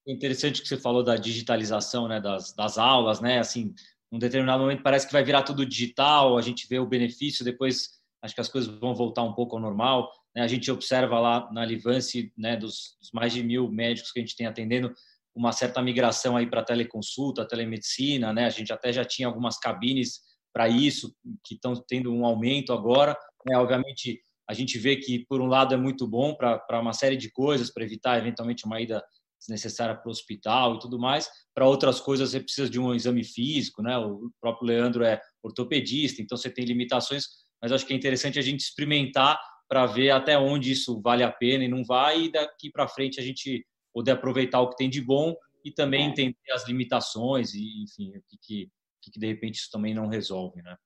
[0.06, 3.38] Interessante que você falou da digitalização, né, das, das aulas, né?
[3.38, 3.74] Assim,
[4.12, 7.90] um determinado momento parece que vai virar tudo digital, a gente vê o benefício, depois
[8.22, 10.10] acho que as coisas vão voltar um pouco ao normal.
[10.34, 10.42] Né?
[10.42, 14.22] A gente observa lá na Livance, né, dos, dos mais de mil médicos que a
[14.22, 14.94] gente tem atendendo,
[15.34, 18.46] uma certa migração aí para teleconsulta, telemedicina, né?
[18.46, 20.20] A gente até já tinha algumas cabines
[20.52, 21.12] para isso
[21.44, 23.16] que estão tendo um aumento agora.
[23.44, 23.58] Né?
[23.58, 27.30] Obviamente, a gente vê que por um lado é muito bom para uma série de
[27.30, 29.02] coisas, para evitar eventualmente uma ida
[29.40, 31.28] desnecessária para o hospital e tudo mais.
[31.52, 33.98] Para outras coisas, você precisa de um exame físico, né?
[33.98, 37.24] O próprio Leandro é ortopedista, então você tem limitações.
[37.60, 41.32] Mas acho que é interessante a gente experimentar para ver até onde isso vale a
[41.32, 44.90] pena e não vai, e daqui para frente a gente poder aproveitar o que tem
[44.90, 46.04] de bom e também é.
[46.10, 48.70] entender as limitações e, enfim, o que, que,
[49.10, 50.76] que, de repente isso também não resolve, né?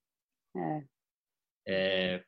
[0.56, 0.84] É.
[1.70, 2.24] É,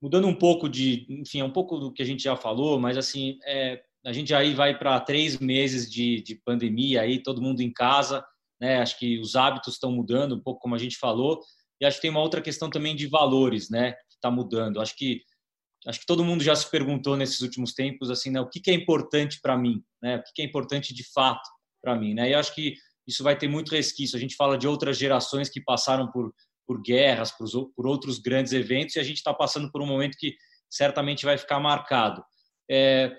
[0.00, 2.96] mudando um pouco de, enfim, é um pouco do que a gente já falou, mas
[2.96, 7.60] assim, é, a gente aí vai para três meses de, de pandemia aí, todo mundo
[7.60, 8.24] em casa,
[8.60, 8.80] né?
[8.80, 11.40] Acho que os hábitos estão mudando um pouco, como a gente falou,
[11.80, 13.92] e acho que tem uma outra questão também de valores, né?
[13.92, 14.80] Que está mudando.
[14.80, 15.22] Acho que
[15.86, 18.70] acho que todo mundo já se perguntou nesses últimos tempos assim, né, o que, que
[18.70, 20.16] é importante para mim, né?
[20.16, 21.48] O que, que é importante de fato
[21.82, 22.30] para mim, né?
[22.30, 22.74] E acho que
[23.06, 24.16] isso vai ter muito resquício.
[24.16, 26.34] A gente fala de outras gerações que passaram por
[26.68, 30.18] por guerras, por, por outros grandes eventos, e a gente está passando por um momento
[30.18, 30.36] que
[30.68, 32.22] certamente vai ficar marcado.
[32.70, 33.10] É,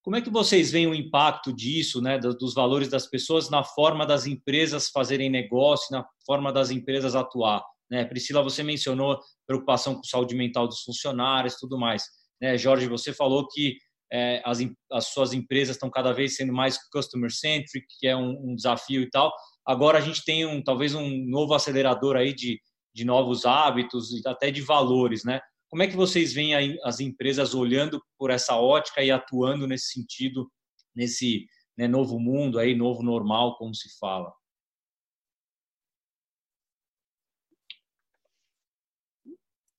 [0.00, 4.06] como é que vocês veem o impacto disso, né, dos valores das pessoas na forma
[4.06, 7.64] das empresas fazerem negócio, na forma das empresas atuar?
[7.94, 8.04] Né?
[8.04, 12.02] Priscila, você mencionou preocupação com saúde mental dos funcionários, tudo mais.
[12.42, 12.58] Né?
[12.58, 13.78] Jorge, você falou que
[14.12, 14.58] é, as,
[14.90, 19.00] as, suas empresas estão cada vez sendo mais customer centric, que é um, um, desafio
[19.00, 19.32] e tal.
[19.64, 22.60] Agora a gente tem um talvez um novo acelerador aí de,
[22.92, 25.40] de novos hábitos e até de valores, né?
[25.70, 30.50] Como é que vocês veem as empresas olhando por essa ótica e atuando nesse sentido,
[30.94, 31.46] nesse
[31.78, 34.32] né, novo mundo aí, novo normal, como se fala?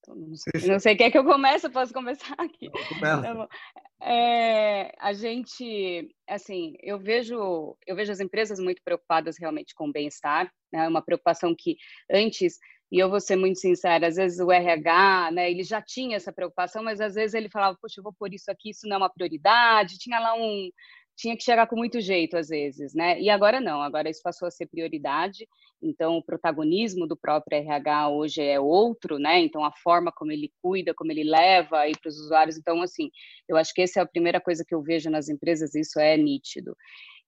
[0.08, 2.70] Não sei, não sei quer que eu comece, eu posso começar aqui.
[3.00, 3.48] Tá
[4.02, 9.92] é, a gente, assim, eu vejo, eu vejo as empresas muito preocupadas realmente com o
[9.92, 10.88] bem-estar, né?
[10.88, 11.78] Uma preocupação que
[12.12, 12.58] antes
[12.92, 16.32] e eu vou ser muito sincera, às vezes o RH, né, ele já tinha essa
[16.32, 19.00] preocupação, mas às vezes ele falava, poxa, eu vou por isso aqui, isso não é
[19.00, 20.70] uma prioridade, tinha lá um,
[21.16, 23.20] tinha que chegar com muito jeito às vezes, né?
[23.20, 25.48] E agora não, agora isso passou a ser prioridade.
[25.82, 29.40] Então o protagonismo do próprio RH hoje é outro, né?
[29.40, 32.58] Então a forma como ele cuida, como ele leva aí para os usuários.
[32.58, 33.10] Então assim,
[33.48, 36.18] eu acho que essa é a primeira coisa que eu vejo nas empresas, isso é
[36.18, 36.76] nítido.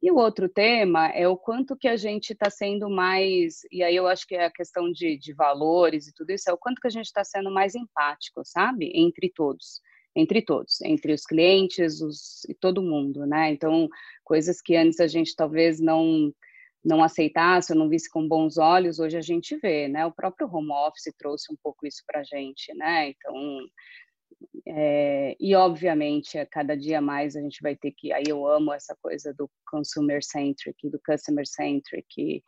[0.02, 3.95] E o outro tema é o quanto que a gente está sendo mais, e aí
[3.95, 6.80] eu acho que é a questão de, de valores e tudo isso, é o quanto
[6.80, 8.91] que a gente está sendo mais empático, sabe?
[8.93, 9.82] Entre todos
[10.17, 13.51] entre todos, entre os clientes os, e todo mundo, né?
[13.51, 13.88] Então,
[14.23, 16.34] coisas que antes a gente talvez não
[16.86, 20.06] não aceitasse ou não visse com bons olhos, hoje a gente vê, né?
[20.06, 23.10] O próprio home office trouxe um pouco isso para a gente, né?
[23.10, 23.60] Então,
[24.67, 28.13] é, e obviamente, a cada dia mais a gente vai ter que.
[28.13, 32.43] Aí eu amo essa coisa do consumer centric, do customer centric,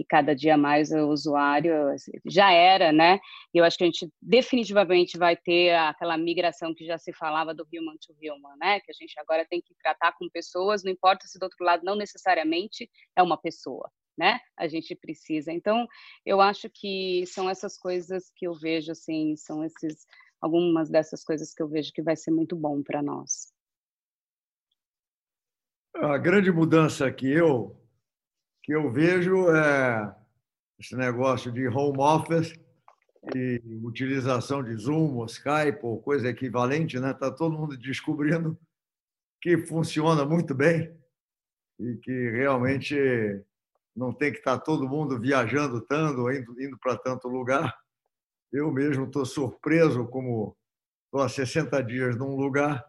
[0.00, 3.20] que cada dia mais o usuário assim, já era, né?
[3.52, 7.54] E eu acho que a gente definitivamente vai ter aquela migração que já se falava
[7.54, 8.80] do human to human, né?
[8.80, 11.84] Que a gente agora tem que tratar com pessoas, não importa se do outro lado
[11.84, 14.40] não necessariamente é uma pessoa, né?
[14.56, 15.52] A gente precisa.
[15.52, 15.86] Então,
[16.24, 20.06] eu acho que são essas coisas que eu vejo assim, são esses
[20.40, 23.52] algumas dessas coisas que eu vejo que vai ser muito bom para nós.
[25.94, 27.76] A grande mudança que eu
[28.62, 30.14] que eu vejo é
[30.78, 32.58] esse negócio de home office
[33.34, 37.12] e utilização de Zoom, ou Skype ou coisa equivalente, né?
[37.12, 38.58] Tá todo mundo descobrindo
[39.40, 40.94] que funciona muito bem
[41.78, 42.96] e que realmente
[43.94, 47.74] não tem que estar tá todo mundo viajando tanto, indo, indo para tanto lugar.
[48.52, 50.56] Eu mesmo estou surpreso como
[51.06, 52.84] estou há 60 dias num lugar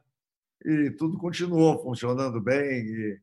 [0.64, 3.22] e tudo continuou funcionando bem e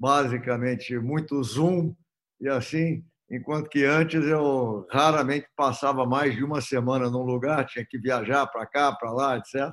[0.00, 1.94] basicamente muito Zoom
[2.40, 7.84] e assim, enquanto que antes eu raramente passava mais de uma semana num lugar, tinha
[7.84, 9.70] que viajar para cá, para lá, etc.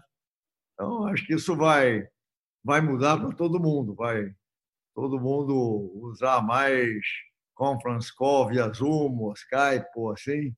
[0.74, 2.06] Então, acho que isso vai,
[2.62, 4.30] vai mudar para todo mundo, vai
[4.94, 7.00] todo mundo usar mais
[7.56, 10.54] conference call via Zoom, Skype, assim.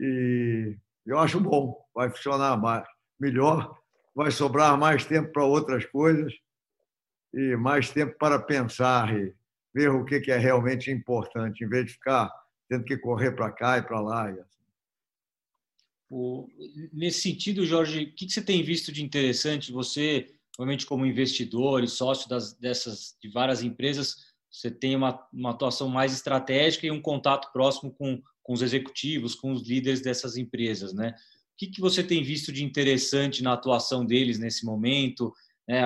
[0.00, 2.86] E eu acho bom, vai funcionar mais,
[3.20, 3.78] melhor,
[4.14, 6.34] vai sobrar mais tempo para outras coisas
[7.32, 9.32] e mais tempo para pensar e
[9.74, 12.30] ver o que é realmente importante, em vez de ficar
[12.68, 14.28] tendo que correr para cá e para lá.
[14.28, 14.60] Assim.
[16.92, 19.72] Nesse sentido, Jorge, o que você tem visto de interessante?
[19.72, 25.50] Você, realmente como investidor e sócio das, dessas de várias empresas, você tem uma, uma
[25.50, 30.36] atuação mais estratégica e um contato próximo com, com os executivos, com os líderes dessas
[30.36, 31.14] empresas, né?
[31.54, 35.32] O que, que você tem visto de interessante na atuação deles nesse momento?
[35.68, 35.82] É,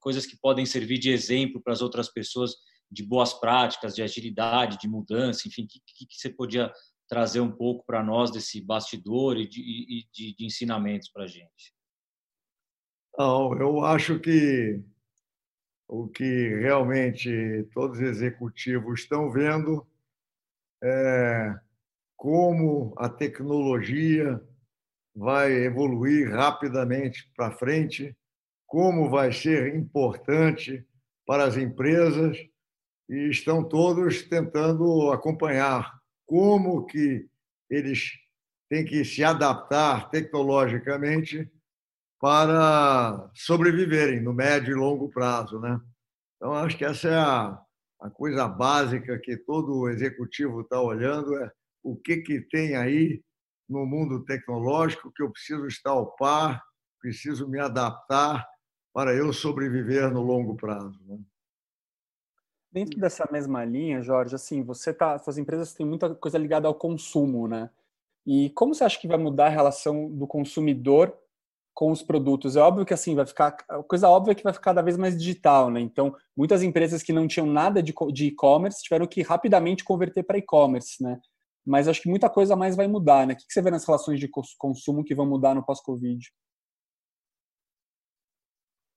[0.00, 2.54] coisas que podem servir de exemplo para as outras pessoas
[2.90, 6.72] de boas práticas, de agilidade, de mudança, enfim, o que, que, você podia
[7.08, 11.74] trazer um pouco para nós desse bastidor e de, de, de ensinamentos para a gente?
[13.18, 14.82] Não, eu acho que
[15.88, 19.86] o que realmente todos os executivos estão vendo
[20.82, 21.58] é
[22.16, 24.40] como a tecnologia
[25.14, 28.16] vai evoluir rapidamente para frente,
[28.68, 30.86] como vai ser importante
[31.26, 32.36] para as empresas
[33.08, 37.26] e estão todos tentando acompanhar como que
[37.70, 38.10] eles
[38.68, 41.50] têm que se adaptar tecnologicamente
[42.20, 45.80] para sobreviverem no médio e longo prazo, né?
[46.36, 47.58] Então acho que essa é a,
[48.02, 51.50] a coisa básica que todo executivo está olhando é
[51.82, 53.22] o que que tem aí
[53.66, 56.62] no mundo tecnológico que eu preciso estar ao par,
[57.00, 58.46] preciso me adaptar
[58.98, 61.00] para eu sobreviver no longo prazo.
[61.06, 61.20] Né?
[62.72, 66.74] Dentro dessa mesma linha, Jorge, assim, você tá, suas empresas têm muita coisa ligada ao
[66.74, 67.70] consumo, né?
[68.26, 71.16] E como você acha que vai mudar a relação do consumidor
[71.72, 72.56] com os produtos?
[72.56, 74.96] É óbvio que assim vai ficar, a coisa óbvia é que vai ficar cada vez
[74.96, 75.78] mais digital, né?
[75.78, 81.00] Então, muitas empresas que não tinham nada de e-commerce tiveram que rapidamente converter para e-commerce,
[81.00, 81.20] né?
[81.64, 83.34] Mas acho que muita coisa mais vai mudar, né?
[83.34, 84.28] O que você vê nas relações de
[84.58, 86.18] consumo que vão mudar no pós-Covid?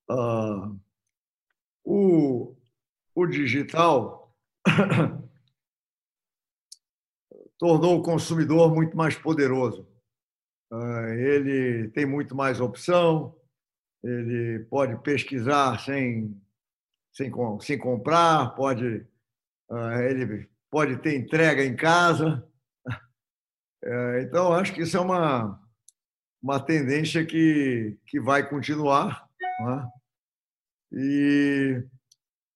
[0.09, 0.79] Uh,
[1.83, 2.55] o,
[3.15, 4.35] o digital
[7.57, 9.87] tornou o consumidor muito mais poderoso.
[10.71, 13.35] Ah, ele tem muito mais opção,
[14.03, 16.41] ele pode pesquisar sem,
[17.13, 19.05] sem, sem comprar, pode,
[19.69, 22.47] ah, ele pode ter entrega em casa.
[23.83, 25.59] É, então, acho que isso é uma,
[26.39, 29.27] uma tendência que, que vai continuar.
[29.69, 29.87] É?
[30.93, 31.83] E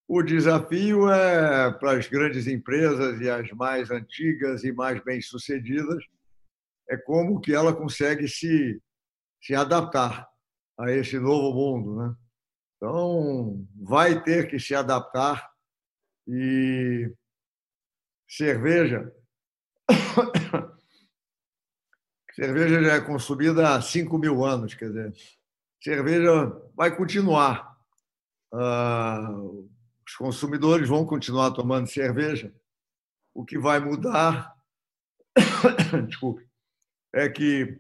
[0.08, 6.03] o desafio é para as grandes empresas e as mais antigas e mais bem-sucedidas
[6.89, 8.82] é como que ela consegue se,
[9.41, 10.28] se adaptar
[10.78, 12.16] a esse novo mundo, né?
[12.78, 15.49] Então, vai ter que se adaptar
[16.28, 17.12] e
[18.28, 19.12] cerveja
[22.36, 25.14] cerveja já é consumida há 5 mil anos, quer dizer,
[25.86, 27.77] cerveja vai continuar.
[28.51, 29.69] Uh,
[30.05, 32.51] os consumidores vão continuar tomando cerveja.
[33.36, 34.55] O que vai mudar,
[36.07, 36.47] desculpe,
[37.13, 37.79] é que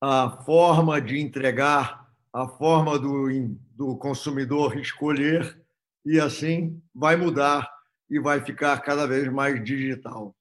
[0.00, 3.26] a forma de entregar, a forma do,
[3.74, 5.60] do consumidor escolher,
[6.04, 7.68] e assim vai mudar
[8.08, 10.36] e vai ficar cada vez mais digital.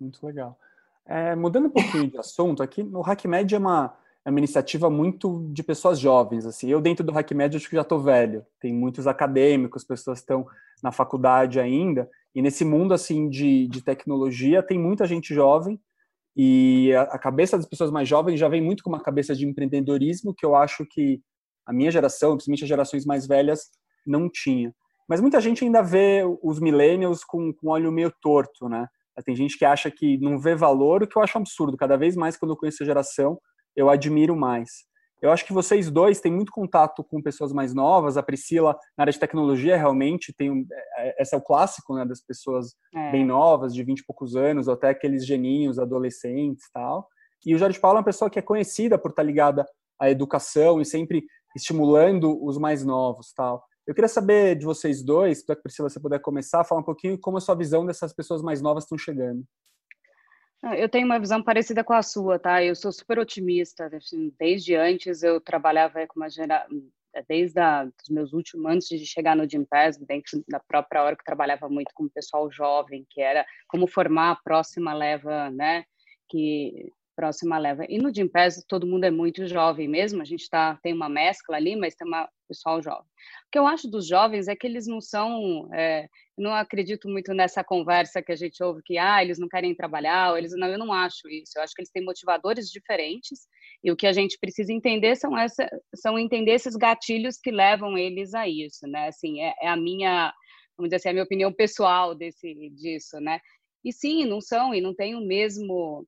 [0.00, 0.58] Muito legal.
[1.04, 3.96] É, mudando um pouquinho de assunto, aqui no HackMed é uma,
[4.26, 6.44] é uma iniciativa muito de pessoas jovens.
[6.44, 8.44] Assim, eu dentro do HackMed acho que já estou velho.
[8.60, 10.44] Tem muitos acadêmicos, pessoas estão
[10.82, 12.10] na faculdade ainda.
[12.34, 15.80] E nesse mundo assim de, de tecnologia tem muita gente jovem
[16.36, 19.46] e a, a, cabeça das pessoas mais jovens já vem muito com uma cabeça de
[19.46, 21.20] empreendedorismo que eu acho que
[21.64, 23.70] a minha geração, principalmente as gerações mais velhas,
[24.04, 24.74] não tinha.
[25.08, 28.88] Mas muita gente ainda vê os millennials com, com olho meio torto, né?
[29.24, 31.76] Tem gente que acha que não vê valor, o que eu acho absurdo.
[31.76, 33.38] Cada vez mais, quando eu conheço a geração,
[33.76, 34.86] eu admiro mais.
[35.20, 38.16] Eu acho que vocês dois têm muito contato com pessoas mais novas.
[38.16, 40.66] A Priscila, na área de tecnologia, realmente tem.
[40.98, 43.10] É, esse é o clássico né, das pessoas é.
[43.12, 47.08] bem novas, de 20 e poucos anos, ou até aqueles geninhos, adolescentes tal.
[47.44, 49.64] E o Jorge Paulo é uma pessoa que é conhecida por estar ligada
[49.98, 51.24] à educação e sempre
[51.54, 53.64] estimulando os mais novos tal.
[53.86, 57.18] Eu queria saber de vocês dois, se a Priscila você puder começar, falar um pouquinho
[57.18, 59.44] como a sua visão dessas pessoas mais novas estão chegando.
[60.62, 62.62] Eu tenho uma visão parecida com a sua, tá?
[62.62, 63.90] Eu sou super otimista.
[63.94, 66.66] Assim, desde antes eu trabalhava com uma gera...
[67.28, 71.22] desde a, os meus últimos antes de chegar no Gimpass, dentro da própria hora que
[71.22, 75.84] eu trabalhava muito com o pessoal jovem, que era como formar a próxima leva, né?
[76.28, 77.86] Que próxima leva.
[77.88, 81.56] E no Gimpass todo mundo é muito jovem mesmo, a gente tá, tem uma mescla
[81.56, 83.02] ali, mas tem uma pessoal jovem.
[83.02, 86.06] O que eu acho dos jovens é que eles não são, é,
[86.38, 90.30] não acredito muito nessa conversa que a gente ouve que ah, eles não querem trabalhar,
[90.30, 91.52] ou eles não, eu não acho isso.
[91.56, 93.48] Eu acho que eles têm motivadores diferentes
[93.82, 97.96] e o que a gente precisa entender são essa, são entender esses gatilhos que levam
[97.96, 99.08] eles a isso, né?
[99.08, 100.32] Assim, é, é a minha,
[100.76, 103.40] vamos dizer assim, a minha opinião pessoal desse disso, né?
[103.84, 106.06] E sim, não são e não tem o mesmo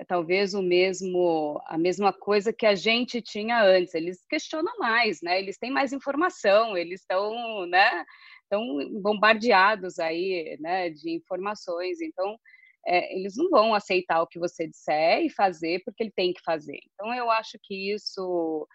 [0.00, 3.94] é talvez o mesmo a mesma coisa que a gente tinha antes.
[3.94, 5.38] Eles questionam mais, né?
[5.38, 8.04] Eles têm mais informação, eles estão, né?
[8.44, 8.66] Estão
[9.02, 10.88] bombardeados aí, né?
[10.88, 12.00] De informações.
[12.00, 12.38] Então,
[12.86, 16.42] é, eles não vão aceitar o que você disser e fazer porque ele tem que
[16.42, 16.80] fazer.
[16.94, 18.66] Então, eu acho que isso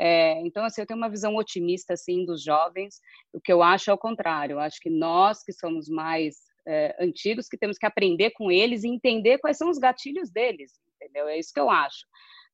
[0.00, 3.00] é, então, assim, eu tenho uma visão otimista, assim, dos jovens.
[3.32, 4.54] O que eu acho é o contrário.
[4.54, 8.84] Eu acho que nós, que somos mais é, antigos que temos que aprender com eles
[8.84, 11.28] e entender quais são os gatilhos deles, entendeu?
[11.28, 12.06] É isso que eu acho.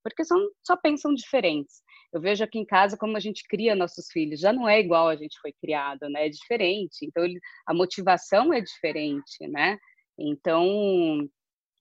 [0.03, 1.83] Porque são, só pensam diferentes.
[2.13, 4.41] Eu vejo aqui em casa como a gente cria nossos filhos.
[4.41, 6.27] Já não é igual a gente foi criado, né?
[6.27, 7.05] É diferente.
[7.05, 9.79] Então, ele, a motivação é diferente, né?
[10.19, 11.29] Então,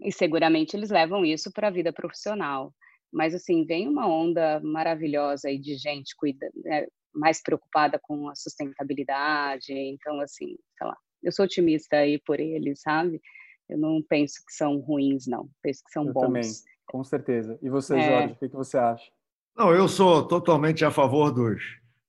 [0.01, 2.73] e seguramente eles levam isso para a vida profissional.
[3.11, 8.36] Mas, assim, vem uma onda maravilhosa aí de gente cuida, é, mais preocupada com a
[8.36, 9.71] sustentabilidade.
[9.71, 13.22] Então, assim, sei lá, eu sou otimista aí por eles, sabe?
[13.70, 15.49] Eu não penso que são ruins, não.
[15.61, 16.22] Penso que são eu bons.
[16.22, 16.51] Também,
[16.86, 17.59] com certeza.
[17.61, 18.01] E você, é...
[18.01, 19.11] Jorge, o que, que você acha?
[19.55, 21.61] Não, eu sou totalmente a favor dos,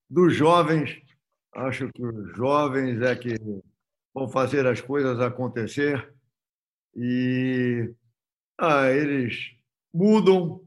[0.08, 1.00] dos jovens.
[1.54, 3.36] Acho que os jovens é que
[4.14, 6.12] vão fazer as coisas acontecer
[6.94, 7.92] e
[8.58, 9.52] ah, eles
[9.92, 10.62] mudam.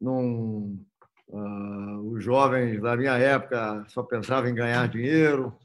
[0.00, 0.84] Num,
[1.32, 5.56] ah, os jovens da minha época só pensavam em ganhar dinheiro,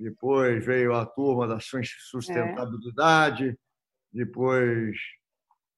[0.00, 3.56] depois veio a turma da sustentabilidade, é.
[4.10, 4.96] depois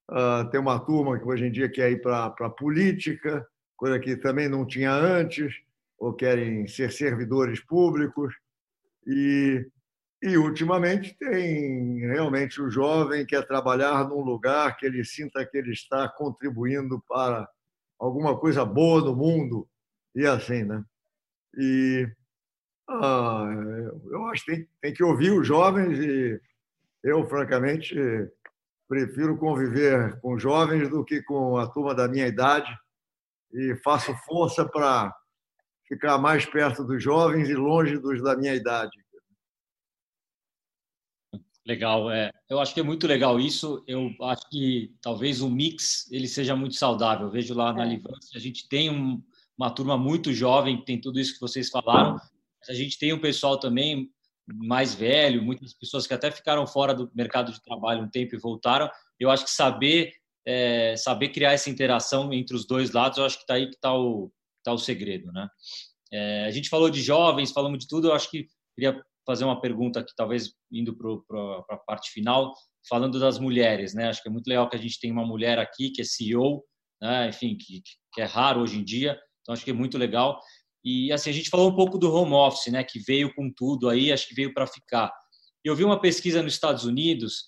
[0.08, 3.44] uh, tem uma turma que hoje em dia quer ir para a política,
[3.76, 5.52] coisa que também não tinha antes,
[5.98, 8.32] ou querem ser servidores públicos.
[9.04, 9.66] E,
[10.22, 15.58] e ultimamente tem realmente o jovem que quer trabalhar num lugar que ele sinta que
[15.58, 17.48] ele está contribuindo para
[17.98, 19.68] alguma coisa boa no mundo,
[20.14, 20.84] e assim, né?
[21.56, 22.08] E
[23.01, 23.47] ah,
[24.11, 26.40] eu acho que tem, tem que ouvir os jovens e
[27.03, 27.95] eu, francamente,
[28.88, 32.70] prefiro conviver com jovens do que com a turma da minha idade
[33.53, 35.14] e faço força para
[35.88, 38.93] ficar mais perto dos jovens e longe dos da minha idade.
[41.64, 42.30] Legal, é.
[42.49, 43.84] Eu acho que é muito legal isso.
[43.86, 47.26] Eu acho que talvez o mix ele seja muito saudável.
[47.26, 47.88] Eu vejo lá na é.
[47.88, 49.22] Livância, a gente tem um,
[49.57, 52.18] uma turma muito jovem, tem tudo isso que vocês falaram,
[52.68, 54.10] a gente tem um pessoal também
[54.46, 58.38] mais velho, muitas pessoas que até ficaram fora do mercado de trabalho um tempo e
[58.38, 58.90] voltaram.
[59.18, 60.12] Eu acho que saber
[60.46, 63.76] é, saber criar essa interação entre os dois lados, eu acho que está aí que
[63.76, 64.32] está o,
[64.64, 65.48] tá o segredo, né?
[66.12, 68.08] É, a gente falou de jovens, falamos de tudo.
[68.08, 72.52] Eu acho que queria fazer uma pergunta aqui, talvez indo para a parte final,
[72.88, 74.08] falando das mulheres, né?
[74.08, 76.64] Acho que é muito legal que a gente tem uma mulher aqui que é CEO,
[77.00, 77.28] né?
[77.28, 77.82] Enfim, que,
[78.12, 79.18] que é raro hoje em dia.
[79.40, 80.38] Então acho que é muito legal.
[80.85, 83.89] E assim, a gente falou um pouco do home office, né, que veio com tudo
[83.89, 85.12] aí, acho que veio para ficar.
[85.64, 87.45] Eu vi uma pesquisa nos Estados Unidos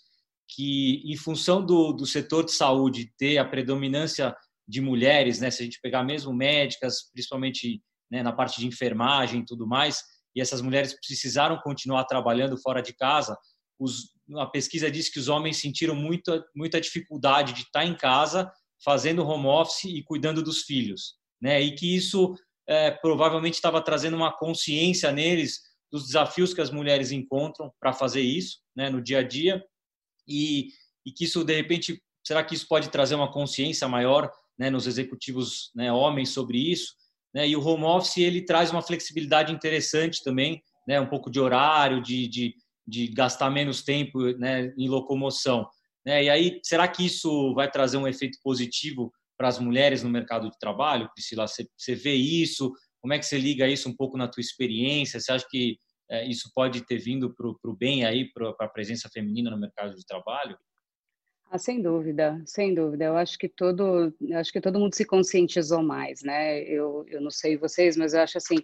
[0.49, 4.35] que, em função do, do setor de saúde ter a predominância
[4.66, 9.41] de mulheres, né, se a gente pegar mesmo médicas, principalmente né, na parte de enfermagem
[9.41, 10.03] e tudo mais,
[10.35, 13.37] e essas mulheres precisaram continuar trabalhando fora de casa,
[13.78, 18.51] os, a pesquisa disse que os homens sentiram muita, muita dificuldade de estar em casa
[18.85, 21.61] fazendo home office e cuidando dos filhos, né?
[21.61, 22.35] E que isso
[22.66, 25.60] é, provavelmente estava trazendo uma consciência neles
[25.90, 29.62] dos desafios que as mulheres encontram para fazer isso né, no dia a dia
[30.26, 30.68] e,
[31.06, 34.86] e que isso, de repente, será que isso pode trazer uma consciência maior né, nos
[34.86, 36.94] executivos né, homens sobre isso?
[37.32, 37.48] Né?
[37.48, 42.02] E o home office ele traz uma flexibilidade interessante também, né, um pouco de horário,
[42.02, 42.54] de, de,
[42.86, 45.68] de gastar menos tempo né, em locomoção.
[46.06, 50.51] E aí, será que isso vai trazer um efeito positivo para as mulheres no mercado
[50.51, 51.11] de trabalho?
[51.14, 52.72] Priscila, você, você vê isso?
[53.01, 55.20] Como é que você liga isso um pouco na tua experiência?
[55.20, 55.76] Você acha que
[56.11, 59.95] é, isso pode ter vindo para o bem aí, para a presença feminina no mercado
[59.95, 60.57] de trabalho?
[61.51, 63.05] Ah, sem dúvida, sem dúvida.
[63.05, 66.62] Eu acho que todo, acho que todo mundo se conscientizou mais, né?
[66.62, 68.57] Eu, eu não sei vocês, mas eu acho assim,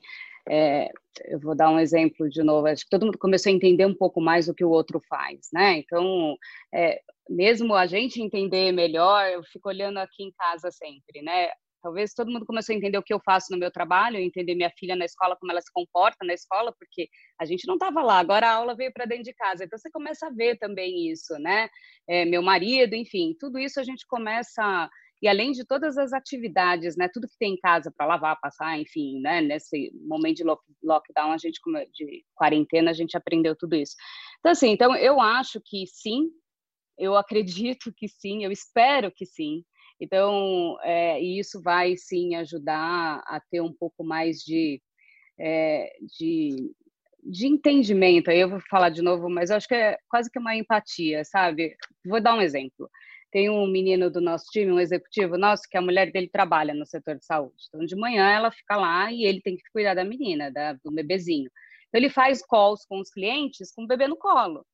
[0.49, 0.91] é,
[1.27, 2.67] eu vou dar um exemplo de novo.
[2.67, 5.49] Acho que todo mundo começou a entender um pouco mais o que o outro faz,
[5.53, 5.79] né?
[5.79, 6.37] Então,
[6.75, 7.01] é,
[7.31, 11.49] mesmo a gente entender melhor, eu fico olhando aqui em casa sempre, né?
[11.83, 14.71] Talvez todo mundo começou a entender o que eu faço no meu trabalho, entender minha
[14.79, 17.09] filha na escola, como ela se comporta na escola, porque
[17.41, 19.65] a gente não estava lá, agora a aula veio para dentro de casa.
[19.65, 21.69] Então você começa a ver também isso, né?
[22.09, 24.91] É, meu marido, enfim, tudo isso a gente começa
[25.23, 28.79] e além de todas as atividades, né, tudo que tem em casa para lavar, passar,
[28.81, 30.45] enfim, né, nesse momento de
[30.83, 31.61] lockdown, a gente
[31.93, 33.95] de quarentena, a gente aprendeu tudo isso.
[34.39, 36.31] Então assim, então eu acho que sim,
[37.01, 39.65] eu acredito que sim, eu espero que sim.
[40.01, 44.81] Então, é, isso vai sim ajudar a ter um pouco mais de,
[45.39, 46.73] é, de,
[47.25, 48.31] de entendimento.
[48.31, 51.25] Aí eu vou falar de novo, mas eu acho que é quase que uma empatia,
[51.25, 51.77] sabe?
[52.05, 52.89] Vou dar um exemplo.
[53.33, 56.87] Tem um menino do nosso time, um executivo nosso, que a mulher dele trabalha no
[56.87, 57.55] setor de saúde.
[57.69, 60.91] Então, de manhã ela fica lá e ele tem que cuidar da menina, da, do
[60.91, 61.51] bebezinho.
[61.89, 64.65] Então, ele faz calls com os clientes com o bebê no colo.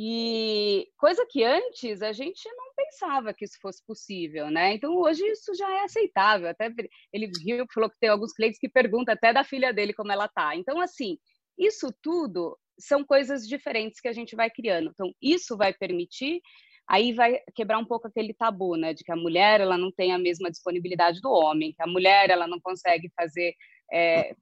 [0.00, 4.74] E coisa que antes a gente não pensava que isso fosse possível, né?
[4.74, 6.48] Então hoje isso já é aceitável.
[6.48, 6.72] Até
[7.12, 10.28] ele viu, falou que tem alguns clientes que perguntam até da filha dele como ela
[10.28, 10.54] tá.
[10.54, 11.18] Então assim,
[11.58, 14.90] isso tudo são coisas diferentes que a gente vai criando.
[14.90, 16.40] Então isso vai permitir
[16.88, 20.12] aí vai quebrar um pouco aquele tabu, né, de que a mulher ela não tem
[20.12, 23.54] a mesma disponibilidade do homem, que a mulher ela não consegue fazer
[23.92, 24.34] é,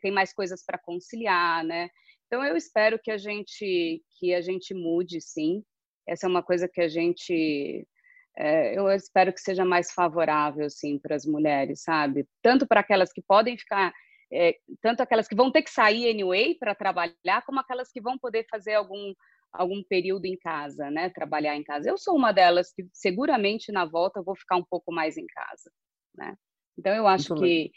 [0.00, 1.88] tem mais coisas para conciliar, né?
[2.28, 5.64] Então eu espero que a gente que a gente mude, sim.
[6.06, 7.86] Essa é uma coisa que a gente
[8.36, 12.26] é, eu espero que seja mais favorável, sim, para as mulheres, sabe?
[12.42, 13.92] Tanto para aquelas que podem ficar
[14.30, 18.18] é, tanto aquelas que vão ter que sair anyway para trabalhar, como aquelas que vão
[18.18, 19.14] poder fazer algum
[19.50, 21.08] algum período em casa, né?
[21.08, 21.88] Trabalhar em casa.
[21.88, 25.26] Eu sou uma delas que seguramente na volta eu vou ficar um pouco mais em
[25.26, 25.72] casa,
[26.14, 26.36] né?
[26.78, 27.72] Então eu acho Muito que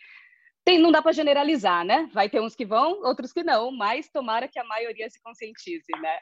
[0.63, 2.09] tem, não dá para generalizar, né?
[2.13, 5.91] Vai ter uns que vão, outros que não, mas tomara que a maioria se conscientize,
[6.01, 6.19] né?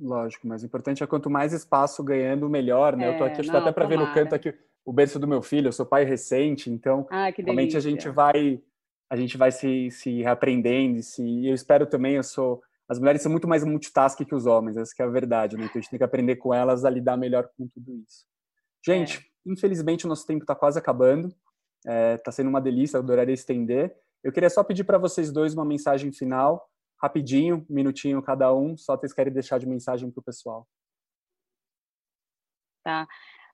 [0.00, 3.06] Lógico, mas o importante é quanto mais espaço ganhando, melhor, né?
[3.06, 4.52] É, eu tô aqui, acho até para ver no canto aqui
[4.84, 8.62] o berço do meu filho, eu sou pai recente, então ah, realmente a gente vai
[9.08, 13.20] a gente vai se, se reaprendendo, se, e eu espero também, eu sou as mulheres
[13.20, 15.64] são muito mais multitask que os homens, essa é a verdade, né?
[15.64, 18.24] Então a gente tem que aprender com elas a lidar melhor com tudo isso.
[18.84, 19.52] Gente, é.
[19.52, 21.34] infelizmente o nosso tempo está quase acabando.
[21.86, 23.96] Está é, tá sendo uma delícia, adoraria estender.
[24.24, 26.68] Eu queria só pedir para vocês dois uma mensagem final,
[27.00, 30.66] rapidinho, um minutinho cada um, só vocês querem deixar de mensagem para o pessoal.
[32.82, 33.06] Tá.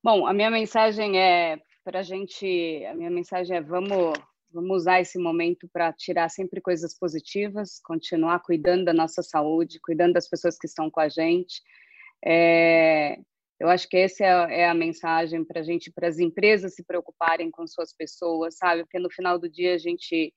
[0.02, 4.14] Bom, a minha mensagem é para a gente, a minha mensagem é vamos
[4.52, 10.12] Vamos usar esse momento para tirar sempre coisas positivas, continuar cuidando da nossa saúde, cuidando
[10.12, 11.62] das pessoas que estão com a gente.
[12.24, 13.18] É,
[13.62, 16.82] eu acho que essa é, é a mensagem para a gente, para as empresas se
[16.82, 18.82] preocuparem com suas pessoas, sabe?
[18.82, 20.34] Porque no final do dia a gente,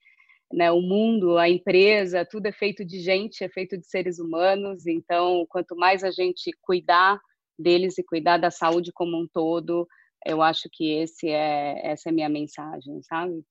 [0.54, 4.86] né, o mundo, a empresa, tudo é feito de gente, é feito de seres humanos.
[4.86, 7.20] Então, quanto mais a gente cuidar
[7.58, 9.88] deles e cuidar da saúde como um todo,
[10.24, 13.44] eu acho que esse é essa é a minha mensagem, sabe?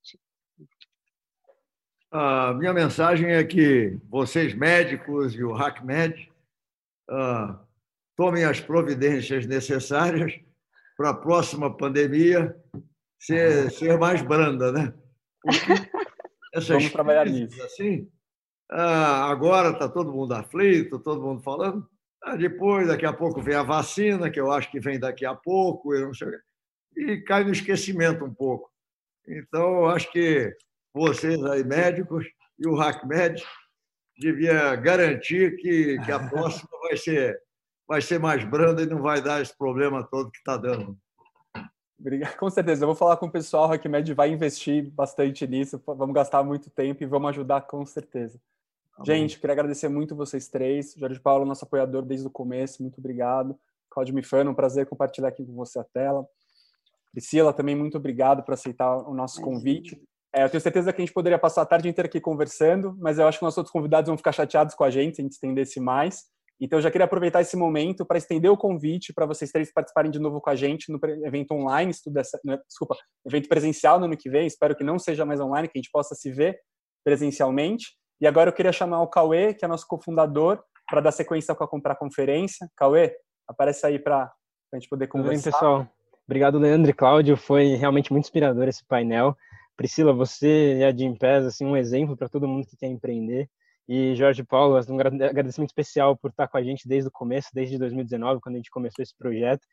[2.12, 6.30] A minha mensagem é que vocês, médicos e o HackMed,
[7.10, 7.63] uh,
[8.16, 10.32] tomem as providências necessárias
[10.96, 12.54] para a próxima pandemia
[13.18, 14.94] ser, ser mais branda, né?
[16.68, 17.60] Vamos trabalhar nisso.
[17.62, 18.02] Assim,
[18.72, 21.88] uh, agora está todo mundo aflito, todo mundo falando.
[22.24, 25.34] Uh, depois, daqui a pouco, vem a vacina, que eu acho que vem daqui a
[25.34, 25.92] pouco,
[26.96, 28.70] e cai no esquecimento um pouco.
[29.26, 30.54] Então, eu acho que
[30.92, 32.24] vocês aí, médicos,
[32.58, 33.42] e o HackMed
[34.16, 37.36] devia garantir que, que a próxima vai ser,
[37.86, 40.96] vai ser mais branda e não vai dar esse problema todo que está dando.
[41.98, 42.36] Obrigado.
[42.36, 46.14] Com certeza, eu vou falar com o pessoal, o HackMed vai investir bastante nisso, vamos
[46.14, 48.38] gastar muito tempo e vamos ajudar com certeza.
[48.96, 50.94] Tá Gente, queria agradecer muito vocês três.
[50.96, 53.58] Jorge Paulo, nosso apoiador desde o começo, muito obrigado.
[53.90, 56.26] Claudio Mifano, um prazer compartilhar aqui com você a tela.
[57.12, 60.00] Priscila, também muito obrigado por aceitar o nosso convite.
[60.32, 63.20] É, eu tenho certeza que a gente poderia passar a tarde inteira aqui conversando, mas
[63.20, 65.32] eu acho que nossos outros convidados vão ficar chateados com a gente se a gente
[65.32, 66.24] estendesse mais.
[66.60, 70.10] Então, eu já queria aproveitar esse momento para estender o convite para vocês três participarem
[70.10, 72.96] de novo com a gente no evento online, estudo dessa, né, desculpa,
[73.26, 74.46] evento presencial no ano que vem.
[74.46, 76.58] Espero que não seja mais online, que a gente possa se ver
[77.04, 77.96] presencialmente.
[78.20, 81.64] E agora eu queria chamar o Cauê, que é nosso cofundador, para dar sequência com
[81.64, 82.68] a comprar conferência.
[82.76, 83.14] Cauê,
[83.48, 84.32] aparece aí para
[84.72, 85.50] a gente poder conversar.
[85.50, 85.88] Tudo bem, pessoal.
[86.26, 87.36] Obrigado, Leandro e Cláudio.
[87.36, 89.36] Foi realmente muito inspirador esse painel.
[89.76, 93.50] Priscila, você e a Jim Pés, assim, um exemplo para todo mundo que quer empreender.
[93.88, 97.78] E Jorge Paulo, um agradecimento especial por estar com a gente desde o começo, desde
[97.78, 99.66] 2019, quando a gente começou esse projeto.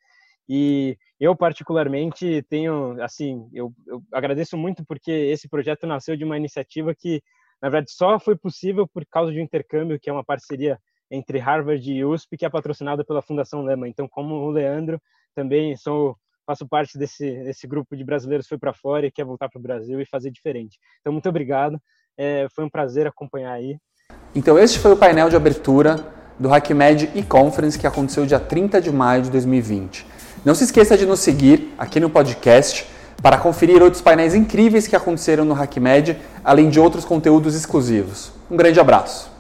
[0.50, 6.36] E eu, particularmente, tenho, assim, eu, eu agradeço muito porque esse projeto nasceu de uma
[6.36, 7.22] iniciativa que,
[7.62, 10.78] na verdade, só foi possível por causa de um intercâmbio, que é uma parceria
[11.10, 13.88] entre Harvard e USP, que é patrocinada pela Fundação Lema.
[13.88, 15.00] Então, como o Leandro,
[15.34, 19.24] também sou faço parte desse, desse grupo de brasileiros que foi para fora e quer
[19.24, 20.78] voltar para o Brasil e fazer diferente.
[21.00, 21.80] Então, muito obrigado.
[22.18, 23.78] É, foi um prazer acompanhar aí.
[24.36, 26.06] Então, este foi o painel de abertura
[26.40, 30.06] do HackMed e-Conference que aconteceu dia 30 de maio de 2020.
[30.44, 32.88] Não se esqueça de nos seguir aqui no podcast
[33.22, 38.32] para conferir outros painéis incríveis que aconteceram no HackMed, além de outros conteúdos exclusivos.
[38.50, 39.31] Um grande abraço!